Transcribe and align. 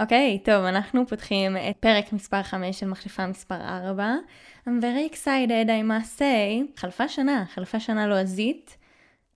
אוקיי, 0.00 0.38
okay, 0.42 0.46
טוב, 0.46 0.64
אנחנו 0.64 1.06
פותחים 1.06 1.56
את 1.56 1.76
פרק 1.80 2.12
מספר 2.12 2.42
5 2.42 2.80
של 2.80 2.86
מחליפה 2.86 3.26
מספר 3.26 3.54
4. 3.54 4.14
I'm 4.66 4.70
very 4.70 5.14
excited, 5.14 5.66
I 5.66 5.82
must 5.88 6.18
say. 6.18 6.80
חלפה 6.80 7.08
שנה, 7.08 7.44
חלפה 7.54 7.80
שנה 7.80 8.06
לועזית. 8.06 8.76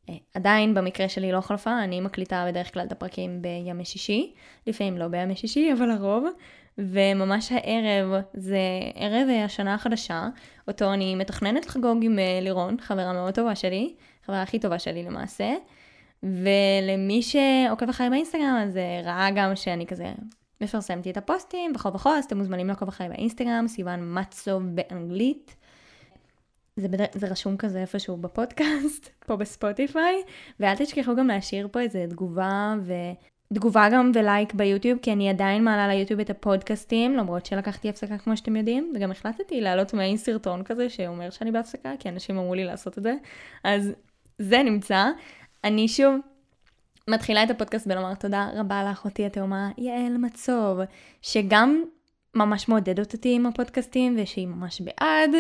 אה, 0.09 0.15
עדיין 0.35 0.75
במקרה 0.75 1.09
שלי 1.09 1.33
לא 1.33 1.41
חלפה, 1.41 1.85
אני 1.85 2.01
מקליטה 2.01 2.45
בדרך 2.49 2.75
כלל 2.75 2.87
את 2.87 2.93
הפרקים 2.93 3.43
בימי 3.43 3.85
שישי, 3.85 4.35
לפעמים 4.67 4.99
לא 4.99 5.09
בימי 5.09 5.37
שישי, 5.37 5.73
אבל 5.73 5.91
הרוב. 5.91 6.29
וממש 6.79 7.53
הערב 7.53 8.23
זה 8.35 8.59
ערב 8.95 9.29
השנה 9.45 9.75
החדשה, 9.75 10.29
אותו 10.69 10.93
אני 10.93 11.15
מתכננת 11.15 11.67
לחגוג 11.67 11.99
עם 12.03 12.19
אה, 12.19 12.39
לירון, 12.43 12.77
חברה 12.81 13.13
מאוד 13.13 13.35
טובה 13.35 13.55
שלי, 13.55 13.95
חברה 14.27 14.43
הכי 14.43 14.59
טובה 14.59 14.79
שלי 14.79 15.03
למעשה. 15.03 15.55
ולמי 16.23 17.23
שעוקב 17.23 17.89
אחריי 17.89 18.11
באינסטגרם, 18.11 18.63
אז 18.63 18.77
אה, 18.77 19.01
ראה 19.05 19.29
גם 19.37 19.57
שאני 19.57 19.87
כזה 19.87 20.13
מפרסמתי 20.61 21.11
את 21.11 21.17
הפוסטים 21.17 21.73
בכל 21.73 21.91
בכל, 21.91 22.11
אז 22.11 22.25
אתם 22.25 22.39
מוזמנים 22.39 22.69
לעקוב 22.69 22.89
אחריי 22.89 23.09
באינסטגרם, 23.09 23.69
סיוון 23.69 24.19
מצוב 24.19 24.63
באנגלית. 24.67 25.57
זה, 26.77 26.89
בד... 26.89 27.05
זה 27.13 27.27
רשום 27.27 27.57
כזה 27.57 27.81
איפשהו 27.81 28.17
בפודקאסט, 28.17 29.09
פה 29.27 29.37
בספוטיפיי, 29.37 30.23
ואל 30.61 30.77
תשכחו 30.77 31.17
גם 31.17 31.27
להשאיר 31.27 31.69
פה 31.73 31.81
איזה 31.81 32.07
תגובה, 32.11 32.75
ותגובה 33.51 33.89
גם 33.93 34.11
ולייק 34.15 34.55
ביוטיוב, 34.55 34.99
כי 35.03 35.13
אני 35.13 35.31
עדיין 35.31 35.65
מעלה 35.65 35.89
ליוטיוב 35.89 36.21
את 36.21 36.31
הפודקאסטים, 36.31 37.17
למרות 37.17 37.47
שלקחתי 37.47 37.89
הפסקה 37.89 38.19
כמו 38.19 38.37
שאתם 38.37 38.57
יודעים, 38.57 38.93
וגם 38.95 39.11
החלטתי 39.11 39.61
לעלות 39.61 39.95
מעין 39.95 40.17
סרטון 40.17 40.63
כזה 40.63 40.91
שאומר 40.91 41.31
שאני 41.31 41.53
בהפסקה, 41.53 41.93
כי 41.99 42.09
אנשים 42.09 42.39
אמרו 42.39 42.55
לי 42.55 42.65
לעשות 42.65 42.99
את 42.99 43.03
זה, 43.03 43.15
אז 43.65 43.91
זה 44.39 44.63
נמצא. 44.63 45.07
אני 45.65 45.89
שוב 45.89 46.15
מתחילה 47.09 47.43
את 47.43 47.51
הפודקאסט 47.51 47.87
בלומר 47.87 48.15
תודה 48.15 48.49
רבה 48.55 48.85
לאחותי 48.85 49.27
התאומה 49.27 49.71
יעל 49.79 50.17
מצוב, 50.19 50.79
שגם 51.23 51.83
ממש 52.35 52.69
מעודדת 52.69 53.13
אותי 53.13 53.35
עם 53.35 53.47
הפודקאסטים 53.47 54.17
ושהיא 54.19 54.47
ממש 54.47 54.81
בעד, 54.81 55.31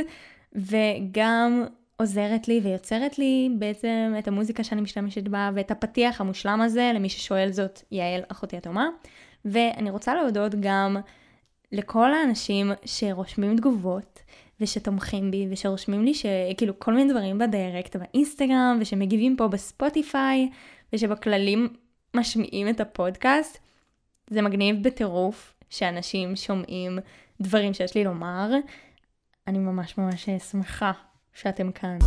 וגם 0.53 1.65
עוזרת 1.97 2.49
לי 2.49 2.61
ויוצרת 2.65 3.19
לי 3.19 3.51
בעצם 3.59 4.15
את 4.19 4.29
המוזיקה 4.29 4.65
שאני 4.65 4.81
משתמשת 4.81 5.29
בה 5.29 5.51
ואת 5.55 5.71
הפתיח 5.71 6.21
המושלם 6.21 6.61
הזה, 6.61 6.93
למי 6.95 7.09
ששואל 7.09 7.53
זאת 7.53 7.83
יעל 7.91 8.21
אחותי 8.29 8.57
התאומה. 8.57 8.89
ואני 9.45 9.91
רוצה 9.91 10.15
להודות 10.15 10.55
גם 10.61 10.97
לכל 11.73 12.15
האנשים 12.15 12.73
שרושמים 12.85 13.57
תגובות 13.57 14.23
ושתומכים 14.61 15.31
בי 15.31 15.47
ושרושמים 15.51 16.05
לי 16.05 16.15
שכאילו 16.15 16.79
כל 16.79 16.95
מיני 16.95 17.13
דברים 17.13 17.39
ב 17.39 17.47
direct 17.47 17.97
באינסטגרם 17.97 18.79
ושמגיבים 18.81 19.37
פה 19.37 19.49
בספוטיפיי 19.49 20.51
ושבכללי 20.93 21.69
שומעים 22.15 22.69
את 22.69 22.81
הפודקאסט. 22.81 23.59
זה 24.31 24.43
מגניב 24.43 24.83
בטירוף 24.83 25.55
שאנשים 25.71 26.37
שומעים 26.37 26.99
דברים 27.41 27.75
שיש 27.75 27.95
לי 27.95 28.05
לומר. 28.05 28.51
אני 29.47 29.59
ממש 29.59 29.99
ממש 29.99 30.29
שמחה 30.51 30.93
שאתם 31.37 31.73
כאן. 31.73 31.99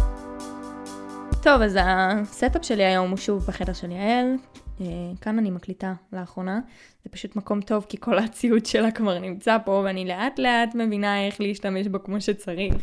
טוב, 1.43 1.61
אז 1.61 1.77
ה 1.81 1.95
setup 1.95 2.65
שלי 2.65 2.83
היום 2.83 3.09
הוא 3.09 3.17
שוב 3.17 3.45
בחדר 3.45 3.73
של 3.73 3.91
יעל. 3.91 4.35
אה, 4.81 4.85
כאן 5.21 5.39
אני 5.39 5.51
מקליטה 5.51 5.93
לאחרונה. 6.13 6.59
זה 7.03 7.09
פשוט 7.09 7.35
מקום 7.35 7.61
טוב 7.61 7.85
כי 7.89 7.97
כל 7.99 8.17
הציוד 8.19 8.65
שלה 8.65 8.91
כבר 8.91 9.19
נמצא 9.19 9.57
פה 9.65 9.81
ואני 9.85 10.05
לאט 10.05 10.39
לאט 10.39 10.75
מבינה 10.75 11.25
איך 11.25 11.41
להשתמש 11.41 11.87
בו 11.87 12.03
כמו 12.03 12.21
שצריך. 12.21 12.75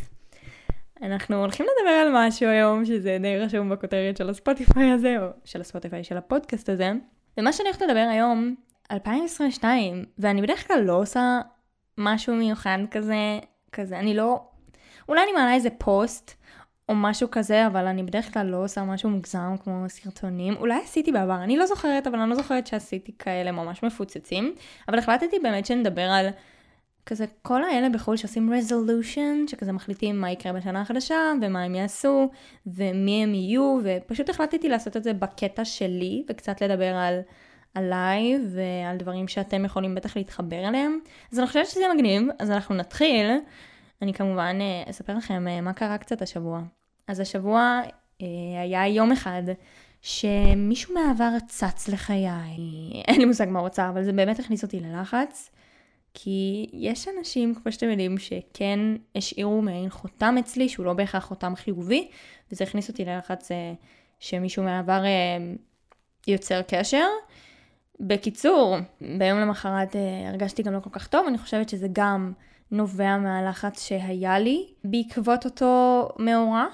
אנחנו 1.02 1.36
הולכים 1.36 1.66
לדבר 1.66 1.90
על 1.90 2.08
משהו 2.14 2.48
היום 2.48 2.84
שזה 2.84 3.18
די 3.20 3.38
רשום 3.38 3.70
בכותרת 3.70 4.16
של 4.16 4.30
הספוטיפיי 4.30 4.90
הזה, 4.90 5.16
או 5.20 5.26
של 5.44 5.60
הספוטיפיי 5.60 6.04
של 6.04 6.16
הפודקאסט 6.16 6.68
הזה. 6.68 6.92
ומה 7.38 7.52
שאני 7.52 7.68
הולכת 7.68 7.82
לדבר 7.82 8.08
היום, 8.10 8.54
2022, 8.90 10.04
ואני 10.18 10.42
בדרך 10.42 10.68
כלל 10.68 10.80
לא 10.80 11.00
עושה 11.00 11.40
משהו 11.98 12.34
מיוחד 12.34 12.78
כזה, 12.90 13.38
כזה, 13.72 13.98
אני 13.98 14.14
לא... 14.14 14.55
אולי 15.08 15.22
אני 15.22 15.32
מעלה 15.32 15.54
איזה 15.54 15.70
פוסט 15.70 16.32
או 16.88 16.94
משהו 16.94 17.28
כזה, 17.30 17.66
אבל 17.66 17.86
אני 17.86 18.02
בדרך 18.02 18.34
כלל 18.34 18.46
לא 18.46 18.64
עושה 18.64 18.82
משהו 18.82 19.10
מוגזם 19.10 19.54
כמו 19.64 19.84
סרטונים. 19.88 20.56
אולי 20.56 20.80
עשיתי 20.84 21.12
בעבר, 21.12 21.42
אני 21.42 21.56
לא 21.56 21.66
זוכרת, 21.66 22.06
אבל 22.06 22.18
אני 22.18 22.30
לא 22.30 22.36
זוכרת 22.36 22.66
שעשיתי 22.66 23.12
כאלה 23.18 23.52
ממש 23.52 23.82
מפוצצים. 23.82 24.54
אבל 24.88 24.98
החלטתי 24.98 25.36
באמת 25.42 25.66
שנדבר 25.66 26.10
על 26.10 26.28
כזה 27.06 27.24
כל 27.42 27.64
האלה 27.64 27.88
בחו"ל 27.88 28.16
שעושים 28.16 28.54
רזולושן, 28.54 29.44
שכזה 29.46 29.72
מחליטים 29.72 30.20
מה 30.20 30.30
יקרה 30.30 30.52
בשנה 30.52 30.80
החדשה, 30.80 31.32
ומה 31.42 31.62
הם 31.62 31.74
יעשו, 31.74 32.30
ומי 32.66 33.22
הם 33.22 33.34
יהיו, 33.34 33.78
ופשוט 33.84 34.28
החלטתי 34.28 34.68
לעשות 34.68 34.96
את 34.96 35.04
זה 35.04 35.12
בקטע 35.12 35.64
שלי, 35.64 36.24
וקצת 36.28 36.62
לדבר 36.62 36.94
על 36.94 37.20
עליי, 37.74 38.38
ועל 38.48 38.96
דברים 38.96 39.28
שאתם 39.28 39.64
יכולים 39.64 39.94
בטח 39.94 40.16
להתחבר 40.16 40.68
אליהם. 40.68 40.98
אז 41.32 41.38
אני 41.38 41.46
חושבת 41.46 41.66
שזה 41.66 41.84
מגניב, 41.94 42.22
אז 42.38 42.50
אנחנו 42.50 42.74
נתחיל. 42.74 43.30
אני 44.02 44.14
כמובן 44.14 44.58
אה, 44.60 44.90
אספר 44.90 45.16
לכם 45.16 45.48
אה, 45.48 45.60
מה 45.60 45.72
קרה 45.72 45.98
קצת 45.98 46.22
השבוע. 46.22 46.62
אז 47.08 47.20
השבוע 47.20 47.80
אה, 48.22 48.26
היה 48.62 48.86
יום 48.88 49.12
אחד 49.12 49.42
שמישהו 50.02 50.94
מהעבר 50.94 51.30
צץ 51.48 51.88
לחיי. 51.88 52.28
אין 53.08 53.18
לי 53.18 53.24
מושג 53.24 53.46
מה 53.48 53.60
רוצה, 53.60 53.88
אבל 53.88 54.04
זה 54.04 54.12
באמת 54.12 54.38
הכניס 54.38 54.62
אותי 54.62 54.80
ללחץ. 54.80 55.50
כי 56.14 56.66
יש 56.72 57.08
אנשים, 57.18 57.54
כמו 57.54 57.72
שאתם 57.72 57.90
יודעים, 57.90 58.18
שכן 58.18 58.78
השאירו 59.14 59.62
מעין 59.62 59.90
חותם 59.90 60.36
אצלי, 60.40 60.68
שהוא 60.68 60.86
לא 60.86 60.92
בהכרח 60.92 61.24
חותם 61.24 61.56
חיובי, 61.56 62.08
וזה 62.52 62.64
הכניס 62.64 62.88
אותי 62.88 63.04
ללחץ 63.04 63.48
שמישהו 64.20 64.62
מהעבר 64.62 65.02
יוצר 66.26 66.62
קשר. 66.62 67.06
בקיצור, 68.00 68.76
ביום 69.18 69.38
למחרת 69.38 69.96
הרגשתי 70.28 70.62
גם 70.62 70.72
לא 70.72 70.80
כל 70.80 70.90
כך 70.90 71.06
טוב, 71.06 71.26
אני 71.26 71.38
חושבת 71.38 71.68
שזה 71.68 71.86
גם 71.92 72.32
נובע 72.70 73.16
מהלחץ 73.18 73.88
שהיה 73.88 74.38
לי 74.38 74.66
בעקבות 74.84 75.44
אותו 75.44 76.08
מאורע. 76.18 76.66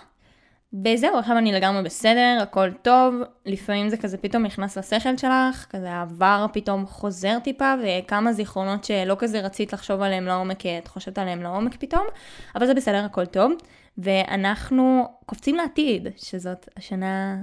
וזהו, 0.84 1.19
עכשיו 1.19 1.38
אני 1.38 1.53
לגמרי 1.53 1.82
בסדר, 1.82 2.38
הכל 2.42 2.72
טוב, 2.82 3.14
לפעמים 3.47 3.88
זה 3.88 3.97
כזה 3.97 4.19
פתאום 4.19 4.42
נכנס 4.42 4.78
לשכל 4.78 5.16
שלך, 5.16 5.66
כזה 5.70 5.91
העבר 5.91 6.47
פתאום 6.53 6.86
חוזר 6.86 7.38
טיפה, 7.38 7.75
וכמה 7.82 8.32
זיכרונות 8.32 8.84
שלא 8.84 9.16
כזה 9.19 9.41
רצית 9.41 9.72
לחשוב 9.72 10.03
עליהם 10.03 10.26
לעומק, 10.26 10.66
את 10.66 10.88
חושבת 10.88 11.19
עליהם 11.19 11.42
לעומק 11.42 11.76
פתאום, 11.76 12.06
אבל 12.54 12.66
זה 12.66 12.74
בסדר, 12.74 13.04
הכל 13.04 13.26
טוב. 13.26 13.53
ואנחנו 13.98 15.09
קופצים 15.26 15.56
לעתיד, 15.56 16.09
שזאת 16.16 16.69
השנה 16.76 17.36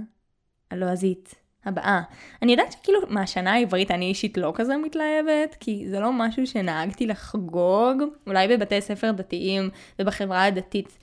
הלועזית 0.71 1.35
הבאה. 1.69 2.01
אני 2.41 2.51
יודעת 2.51 2.71
שכאילו 2.71 2.99
מהשנה 3.09 3.53
העברית 3.53 3.91
אני 3.91 4.05
אישית 4.05 4.37
לא 4.37 4.51
כזה 4.55 4.77
מתלהבת, 4.77 5.55
כי 5.59 5.85
זה 5.89 5.99
לא 5.99 6.11
משהו 6.13 6.47
שנהגתי 6.47 7.07
לחגוג, 7.07 8.03
אולי 8.27 8.47
בבתי 8.47 8.81
ספר 8.81 9.11
דתיים 9.11 9.69
ובחברה 9.99 10.43
הדתית. 10.43 10.97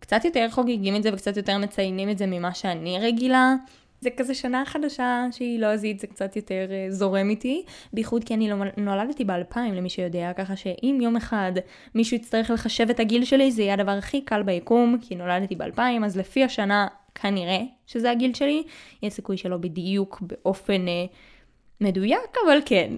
קצת 0.00 0.24
יותר 0.24 0.46
חוגגים 0.50 0.96
את 0.96 1.02
זה 1.02 1.10
וקצת 1.12 1.36
יותר 1.36 1.58
מציינים 1.58 2.10
את 2.10 2.18
זה 2.18 2.26
ממה 2.26 2.54
שאני 2.54 2.98
רגילה. 2.98 3.54
זה 4.04 4.10
כזה 4.16 4.34
שנה 4.34 4.62
חדשה 4.66 5.26
שהיא 5.30 5.60
לא 5.60 5.66
לועזית, 5.66 6.00
זה 6.00 6.06
קצת 6.06 6.36
יותר 6.36 6.66
uh, 6.68 6.92
זורם 6.92 7.30
איתי, 7.30 7.64
בייחוד 7.92 8.24
כי 8.24 8.34
אני 8.34 8.50
לא, 8.50 8.56
נולדתי 8.76 9.24
באלפיים 9.24 9.74
למי 9.74 9.90
שיודע, 9.90 10.32
ככה 10.32 10.56
שאם 10.56 10.98
יום 11.02 11.16
אחד 11.16 11.52
מישהו 11.94 12.16
יצטרך 12.16 12.50
לחשב 12.50 12.90
את 12.90 13.00
הגיל 13.00 13.24
שלי, 13.24 13.52
זה 13.52 13.62
יהיה 13.62 13.74
הדבר 13.74 13.90
הכי 13.90 14.20
קל 14.20 14.42
ביקום, 14.42 14.98
כי 15.00 15.14
נולדתי 15.14 15.56
באלפיים, 15.56 16.04
אז 16.04 16.16
לפי 16.16 16.44
השנה 16.44 16.86
כנראה 17.14 17.60
שזה 17.86 18.10
הגיל 18.10 18.34
שלי, 18.34 18.62
יש 19.02 19.12
סיכוי 19.12 19.36
שלא 19.36 19.56
בדיוק 19.56 20.22
באופן 20.22 20.86
uh, 20.86 21.14
מדויק, 21.80 22.36
אבל 22.46 22.58
כן. 22.64 22.94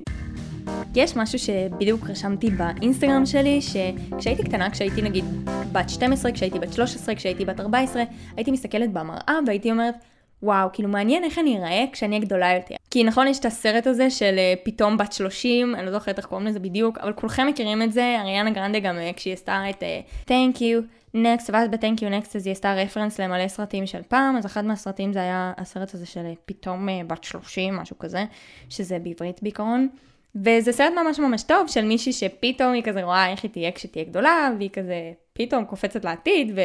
יש 0.94 1.16
משהו 1.16 1.38
שבדיוק 1.38 2.10
רשמתי 2.10 2.50
באינסטגרם 2.50 3.26
שלי, 3.26 3.60
שכשהייתי 3.62 4.44
קטנה, 4.44 4.71
כשהייתי 4.71 5.03
נגיד 5.03 5.25
בת 5.72 5.91
12, 5.91 6.32
כשהייתי 6.32 6.59
בת 6.59 6.72
13, 6.72 7.14
כשהייתי 7.14 7.44
בת 7.44 7.61
14, 7.61 8.02
הייתי 8.37 8.50
מסתכלת 8.50 8.93
במראה 8.93 9.38
והייתי 9.46 9.70
אומרת, 9.70 9.94
וואו, 10.43 10.69
כאילו 10.73 10.88
מעניין 10.88 11.25
איך 11.25 11.38
אני 11.38 11.58
אראה 11.58 11.85
כשאני 11.93 12.17
אהיה 12.17 12.26
גדולה 12.26 12.55
יותר. 12.55 12.75
כי 12.90 13.05
נכון, 13.05 13.26
יש 13.26 13.38
את 13.38 13.44
הסרט 13.44 13.87
הזה 13.87 14.11
של 14.11 14.37
uh, 14.37 14.64
פתאום 14.64 14.96
בת 14.96 15.12
30, 15.12 15.75
אני 15.75 15.87
לא 15.87 15.93
זוכרת 15.93 16.19
איך 16.19 16.26
קוראים 16.26 16.46
לזה 16.46 16.58
בדיוק, 16.58 16.99
אבל 16.99 17.12
כולכם 17.12 17.46
מכירים 17.46 17.82
את 17.82 17.93
זה, 17.93 18.17
אריאנה 18.20 18.50
גרנדה 18.50 18.79
גם 18.79 18.96
uh, 18.96 19.17
כשהיא 19.17 19.35
עשתה 19.35 19.70
את 19.70 19.82
uh, 19.82 20.29
Thank 20.29 20.56
you, 20.56 20.82
Next, 21.16 21.50
ואז 21.52 21.68
ב-Thank 21.70 21.98
you 21.98 22.24
Next 22.24 22.30
אז 22.34 22.46
היא 22.46 22.52
עשתה 22.52 22.74
רפרנס 22.74 23.20
למלא 23.20 23.48
סרטים 23.48 23.86
של 23.86 24.02
פעם, 24.08 24.36
אז 24.36 24.46
אחד 24.46 24.64
מהסרטים 24.64 25.12
זה 25.12 25.18
היה 25.18 25.52
הסרט 25.56 25.94
הזה 25.94 26.06
של 26.06 26.26
פתאום 26.46 26.88
uh, 26.88 26.92
בת 27.06 27.24
30, 27.24 27.76
משהו 27.76 27.98
כזה, 27.98 28.24
שזה 28.68 28.98
בעברית 28.98 29.42
בעיקרון. 29.42 29.88
וזה 30.34 30.72
סרט 30.72 30.92
ממש 31.04 31.18
ממש 31.18 31.42
טוב 31.42 31.68
של 31.68 31.84
מישהי 31.84 32.12
שפתאום 32.12 32.72
היא 32.72 32.82
כזה 32.82 33.02
רואה 33.02 33.30
איך 33.30 33.42
היא 33.42 33.50
תהיה 33.50 33.72
כשתהיה 33.72 34.04
גדולה, 34.04 34.50
והיא 34.58 34.70
כזה 34.70 35.12
פתאום 35.32 35.64
קופצת 35.64 36.04
לעתיד, 36.04 36.58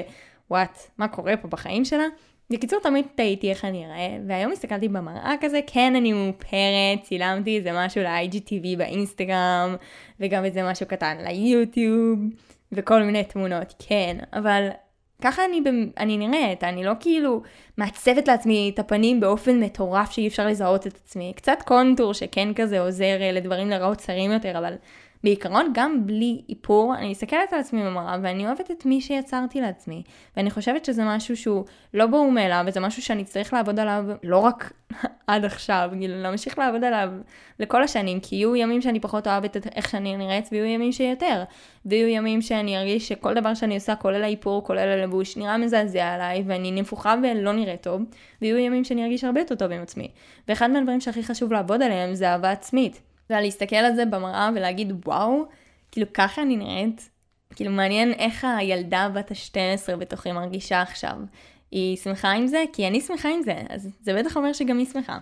ווואט, 0.49 0.77
מה 0.97 1.07
קורה 1.07 1.37
פה 1.37 1.47
בחיים 1.47 1.85
שלה. 1.85 2.05
בקיצור, 2.49 2.79
תמיד 2.79 3.05
טעיתי 3.15 3.49
איך 3.49 3.65
אני 3.65 3.85
אראה, 3.85 4.17
והיום 4.27 4.51
הסתכלתי 4.51 4.87
במראה 4.87 5.33
כזה, 5.41 5.59
כן 5.67 5.95
אני 5.95 6.13
מאופרת, 6.13 7.03
צילמתי 7.03 7.57
איזה 7.57 7.71
משהו 7.73 8.01
ל-IGTV 8.01 8.77
באינסטגרם, 8.77 9.75
וגם 10.19 10.45
איזה 10.45 10.63
משהו 10.63 10.85
קטן 10.85 11.17
ליוטיוב, 11.19 12.19
וכל 12.71 13.03
מיני 13.03 13.23
תמונות, 13.23 13.73
כן, 13.79 14.17
אבל 14.33 14.69
ככה 15.21 15.45
אני, 15.45 15.61
אני 15.97 16.17
נראית, 16.17 16.63
אני 16.63 16.83
לא 16.83 16.91
כאילו 16.99 17.41
מעצבת 17.77 18.27
לעצמי 18.27 18.71
את 18.73 18.79
הפנים 18.79 19.19
באופן 19.19 19.59
מטורף 19.59 20.11
שאי 20.11 20.27
אפשר 20.27 20.47
לזהות 20.47 20.87
את 20.87 20.95
עצמי. 20.95 21.33
קצת 21.35 21.57
קונטור 21.65 22.13
שכן 22.13 22.53
כזה 22.53 22.79
עוזר 22.79 23.21
אה, 23.21 23.31
לדברים 23.31 23.69
לראות 23.69 23.97
צרים 23.97 24.31
יותר, 24.31 24.57
אבל 24.57 24.73
בעיקרון, 25.23 25.71
גם 25.73 26.07
בלי 26.07 26.41
איפור, 26.49 26.95
אני 26.95 27.11
מסתכלת 27.11 27.53
על 27.53 27.59
עצמי 27.59 27.83
במראה 27.83 28.17
ואני 28.23 28.45
אוהבת 28.45 28.71
את 28.71 28.85
מי 28.85 29.01
שיצרתי 29.01 29.61
לעצמי. 29.61 30.03
ואני 30.37 30.51
חושבת 30.51 30.85
שזה 30.85 31.03
משהו 31.05 31.37
שהוא 31.37 31.65
לא 31.93 32.05
ברור 32.07 32.31
מאליו, 32.31 32.63
וזה 32.67 32.79
משהו 32.79 33.01
שאני 33.01 33.23
צריך 33.23 33.53
לעבוד 33.53 33.79
עליו 33.79 34.05
לא 34.23 34.37
רק 34.37 34.73
עד 35.27 35.45
עכשיו, 35.45 35.89
כאילו 35.99 36.21
להמשיך 36.21 36.59
לעבוד 36.59 36.83
עליו 36.83 37.09
לכל 37.59 37.83
השנים, 37.83 38.19
כי 38.19 38.35
יהיו 38.35 38.55
ימים 38.55 38.81
שאני 38.81 38.99
פחות 38.99 39.27
אוהבת 39.27 39.57
את 39.57 39.67
איך 39.75 39.89
שאני 39.89 40.17
נראית, 40.17 40.49
ויהיו 40.51 40.65
ימים 40.65 40.91
שיותר. 40.91 41.43
ויהיו 41.85 42.07
ימים 42.07 42.41
שאני 42.41 42.77
ארגיש 42.77 43.07
שכל 43.07 43.33
דבר 43.33 43.53
שאני 43.53 43.75
עושה, 43.75 43.95
כולל 43.95 44.23
האיפור, 44.23 44.63
כולל 44.63 44.79
הלבוש, 44.79 45.37
נראה 45.37 45.57
מזעזע 45.57 46.07
עליי, 46.07 46.43
ואני 46.47 46.71
נפוחה 46.71 47.15
ולא 47.23 47.51
נראית 47.51 47.81
טוב. 47.81 48.01
ויהיו 48.41 48.57
ימים 48.57 48.83
שאני 48.83 49.03
ארגיש 49.03 49.23
הרבה 49.23 49.39
יותר 49.41 49.55
טוב 49.55 49.71
עם 49.71 49.81
עצמי. 49.81 50.07
ואחד 50.47 50.71
מהדברים 50.71 51.01
שהכי 51.01 51.23
חשוב 51.23 51.53
לעבוד 51.53 51.81
עליהם 51.81 52.15
זה 52.15 52.29
אהבה 52.29 52.51
עצמית. 52.51 53.10
זה 53.31 53.41
להסתכל 53.41 53.75
על 53.75 53.95
זה 53.95 54.05
במראה 54.05 54.49
ולהגיד 54.55 54.93
וואו, 55.05 55.45
כאילו 55.91 56.07
ככה 56.13 56.41
אני 56.41 56.57
נראית. 56.57 57.09
כאילו 57.55 57.71
מעניין 57.71 58.13
איך 58.13 58.45
הילדה 58.57 59.09
בת 59.13 59.31
ה-12 59.31 59.95
בתוכי 59.95 60.31
מרגישה 60.31 60.81
עכשיו. 60.81 61.15
היא 61.71 61.97
שמחה 61.97 62.31
עם 62.31 62.47
זה? 62.47 62.63
כי 62.73 62.87
אני 62.87 63.01
שמחה 63.01 63.29
עם 63.29 63.41
זה, 63.43 63.55
אז 63.69 63.89
זה 64.01 64.13
בטח 64.13 64.37
אומר 64.37 64.53
שגם 64.53 64.77
היא 64.77 64.85
שמחה. 64.85 65.17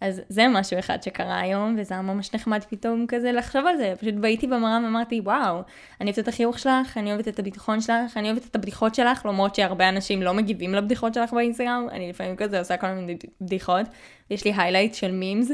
אז 0.00 0.22
זה 0.28 0.48
משהו 0.48 0.78
אחד 0.78 1.02
שקרה 1.02 1.40
היום, 1.40 1.76
וזה 1.78 1.94
היה 1.94 2.02
ממש 2.02 2.34
נחמד 2.34 2.64
פתאום 2.68 3.04
כזה 3.08 3.32
לחשוב 3.32 3.66
על 3.66 3.76
זה. 3.76 3.94
פשוט 4.00 4.14
באיתי 4.14 4.46
במראה 4.46 4.78
ואמרתי, 4.84 5.20
וואו, 5.20 5.62
אני 6.00 6.10
אוהבת 6.10 6.18
את 6.18 6.28
החיוך 6.28 6.58
שלך, 6.58 6.98
אני 6.98 7.12
אוהבת 7.12 7.28
את 7.28 7.38
הביטחון 7.38 7.80
שלך, 7.80 8.16
אני 8.16 8.30
אוהבת 8.30 8.46
את 8.46 8.56
הבדיחות 8.56 8.94
שלך, 8.94 9.26
למרות 9.26 9.54
שהרבה 9.54 9.88
אנשים 9.88 10.22
לא 10.22 10.34
מגיבים 10.34 10.74
לבדיחות 10.74 11.14
שלך 11.14 11.32
באינסטגרם, 11.32 11.86
אני 11.90 12.08
לפעמים 12.08 12.36
כזה 12.36 12.58
עושה 12.58 12.76
כל 12.76 12.86
מיני 12.86 13.16
בדיחות, 13.40 13.86
יש 14.30 14.44
לי 14.44 14.52
היילייט 14.56 14.94
של 14.94 15.12
מימס, 15.12 15.50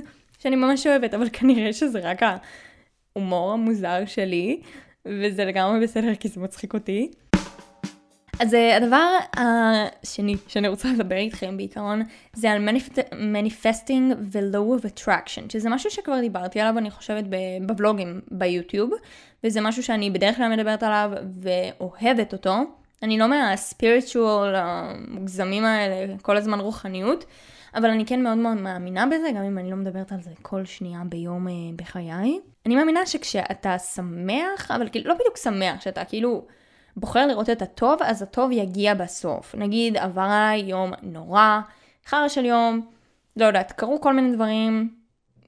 שאני 0.47 0.57
ממש 0.57 0.87
אוהבת, 0.87 1.15
אבל 1.15 1.29
כנראה 1.33 1.73
שזה 1.73 2.01
רק 2.11 2.23
ההומור 2.23 3.53
המוזר 3.53 4.07
שלי, 4.07 4.61
וזה 5.07 5.45
לגמרי 5.45 5.81
בסדר 5.81 6.15
כי 6.15 6.29
זה 6.29 6.41
מצחיק 6.41 6.75
אותי. 6.75 7.11
אז 8.41 8.55
אה, 8.55 8.77
הדבר 8.77 9.09
השני 9.37 10.37
שאני 10.49 10.69
רוצה 10.69 10.89
לדבר 10.93 11.17
איתכם 11.17 11.57
בעיקרון, 11.57 12.03
זה 12.33 12.51
על 12.51 12.69
מניפסטינג 13.13 14.15
ו-low 14.33 14.81
of 14.81 14.85
attraction, 14.85 15.53
שזה 15.53 15.71
משהו 15.71 15.91
שכבר 15.91 16.21
דיברתי 16.21 16.61
עליו, 16.61 16.79
אני 16.79 16.91
חושבת, 16.91 17.25
בבלוגים 17.67 18.21
ביוטיוב, 18.31 18.91
וזה 19.45 19.61
משהו 19.61 19.83
שאני 19.83 20.11
בדרך 20.11 20.37
כלל 20.37 20.57
מדברת 20.57 20.83
עליו 20.83 21.11
ואוהבת 21.41 22.33
אותו. 22.33 22.55
אני 23.03 23.19
לא 23.19 23.29
מהספיריטואל 23.29 24.55
המוגזמים 24.55 25.65
האלה, 25.65 26.19
כל 26.23 26.37
הזמן 26.37 26.61
רוחניות, 26.61 27.25
אבל 27.76 27.90
אני 27.90 28.06
כן 28.06 28.23
מאוד 28.23 28.38
מאוד 28.38 28.56
מאמינה 28.56 29.06
בזה, 29.06 29.31
גם 29.37 29.43
אם 29.43 29.58
אני 29.58 29.70
לא 29.70 29.76
מדברת 29.76 30.12
על 30.12 30.23
זה 30.23 30.31
כל 30.43 30.64
שנייה 30.64 31.00
ביום 31.08 31.49
אה, 31.49 31.52
בחיי. 31.76 32.40
אני 32.67 32.76
מאמינה 32.76 33.06
שכשאתה 33.06 33.78
שמח, 33.78 34.70
אבל 34.70 34.88
כאילו 34.88 35.08
לא 35.08 35.14
בדיוק 35.14 35.37
שמח, 35.37 35.81
שאתה 35.81 36.05
כאילו 36.05 36.44
בוחר 36.96 37.26
לראות 37.26 37.50
את 37.50 37.62
הטוב, 37.62 38.02
אז 38.02 38.23
הטוב 38.23 38.50
יגיע 38.52 38.94
בסוף. 38.94 39.55
נגיד 39.55 39.96
עבר 39.96 40.20
עליי 40.20 40.61
יום 40.61 40.93
נורא, 41.02 41.61
חרא 42.06 42.28
של 42.28 42.44
יום, 42.44 42.81
לא 43.37 43.44
יודעת, 43.44 43.73
קרו 43.73 44.00
כל 44.00 44.12
מיני 44.14 44.37
דברים, 44.37 44.90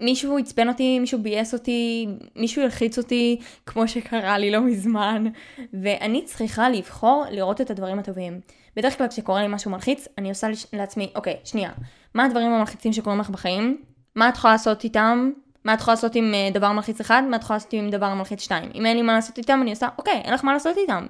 מישהו 0.01 0.39
עצבן 0.39 0.69
אותי, 0.69 0.99
מישהו 0.99 1.23
ביאס 1.23 1.55
אותי, 1.55 2.07
מישהו 2.37 2.63
ילחיץ 2.63 2.99
אותי, 2.99 3.41
כמו 3.67 3.89
שקרה 3.89 4.39
לי 4.39 4.51
לא 4.51 4.61
מזמן, 4.61 5.25
ואני 5.73 6.25
צריכה 6.25 6.71
לבחור 6.71 7.25
לראות 7.31 7.61
את 7.61 7.71
הדברים 7.71 7.99
הטובים. 7.99 8.41
בדרך 8.77 8.99
כלל 8.99 9.09
כשקורה 9.09 9.43
לי 9.43 9.49
משהו 9.49 9.71
מלחיץ, 9.71 10.09
אני 10.19 10.29
עושה 10.29 10.47
לעצמי, 10.73 11.11
אוקיי, 11.15 11.37
שנייה, 11.45 11.71
מה 12.15 12.25
הדברים 12.25 12.53
המלחיצים 12.53 12.93
שקורים 12.93 13.21
לך 13.21 13.31
בחיים? 13.31 13.83
מה 14.15 14.29
את 14.29 14.37
יכולה 14.37 14.53
לעשות 14.53 14.85
איתם? 14.85 15.31
מה 15.65 15.75
את 15.75 15.81
יכולה 15.81 15.95
לעשות 15.95 16.15
עם 16.15 16.35
אה, 16.35 16.49
דבר 16.55 16.73
מלחיץ 16.73 17.01
אחד? 17.01 17.23
מה 17.31 17.37
את 17.37 17.43
יכולה 17.43 17.57
לעשות 17.57 17.73
עם 17.73 17.91
דבר 17.91 18.15
מלחיץ 18.15 18.41
שתיים? 18.41 18.71
אם 18.75 18.87
אין 18.87 18.97
לי 18.97 19.03
מה 19.03 19.13
לעשות 19.13 19.39
איתם, 19.39 19.59
אני 19.63 19.71
עושה, 19.71 19.89
אוקיי, 19.99 20.21
אין 20.25 20.35
לך 20.35 20.45
מה 20.45 20.53
לעשות 20.53 20.77
איתם. 20.77 21.07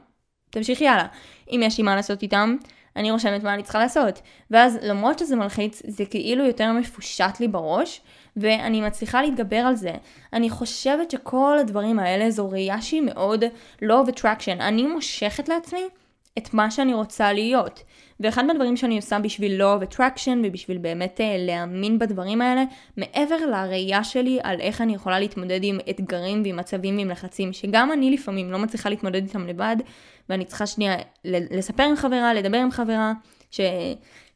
תמשיכי 0.51 0.89
הלאה. 0.89 1.07
אם 1.51 1.61
יש 1.65 1.79
לי 1.79 1.85
מה 1.85 1.97
לעשות 1.97 2.23
איתם, 2.23 2.57
אני 2.97 3.11
רושמת 3.11 3.43
מה 3.43 3.55
אני 3.55 3.63
צריכה 3.63 3.79
לעשות. 3.79 4.23
ואז 4.51 4.79
למרות 4.83 5.19
שזה 5.19 5.37
מלחיץ, 5.37 5.83
זה 5.87 6.05
כאילו 6.05 6.45
יותר 6.45 6.73
מפושט 6.73 7.41
לי 7.41 7.49
בראש, 7.49 8.01
ואני 8.37 8.81
מצליחה 8.81 9.23
להתגבר 9.23 9.57
על 9.57 9.75
זה. 9.75 9.93
אני 10.33 10.51
חושבת 10.51 11.11
שכל 11.11 11.59
הדברים 11.61 11.99
האלה 11.99 12.31
זו 12.31 12.51
ראייה 12.51 12.83
שהיא 12.83 13.03
מאוד 13.03 13.45
לא 13.83 14.05
of 14.05 14.11
attraction. 14.11 14.61
אני 14.61 14.87
מושכת 14.87 15.49
לעצמי 15.49 15.83
את 16.39 16.55
מה 16.55 16.71
שאני 16.71 16.95
רוצה 16.95 17.33
להיות. 17.33 17.83
ואחד 18.21 18.45
מהדברים 18.45 18.77
שאני 18.77 18.97
עושה 18.97 19.19
בשביל 19.19 19.63
of 19.63 19.95
attraction 19.95 20.37
ובשביל 20.45 20.79
באמת 20.79 21.21
אה, 21.21 21.37
להאמין 21.39 21.99
בדברים 21.99 22.43
האלה, 22.43 22.65
מעבר 22.97 23.37
לראייה 23.37 24.05
שלי 24.05 24.39
על 24.43 24.61
איך 24.61 24.81
אני 24.81 24.95
יכולה 24.95 25.21
להתמודד 25.21 25.61
עם 25.63 25.79
אתגרים 25.91 26.43
ועם 26.45 26.57
מצבים 26.57 26.97
ועם 26.97 27.11
לחצים, 27.11 27.53
שגם 27.53 27.93
אני 27.93 28.11
לפעמים 28.11 28.53
לא 28.53 28.59
מצליחה 28.59 28.89
להתמודד 28.89 29.23
איתם 29.23 29.47
לבד, 29.47 29.77
ואני 30.29 30.45
צריכה 30.45 30.67
שנייה 30.67 30.97
לספר 31.25 31.83
עם 31.83 31.97
חברה, 31.97 32.35
לדבר 32.35 32.59
עם 32.59 32.71
חברה, 32.71 33.13
ש... 33.51 33.61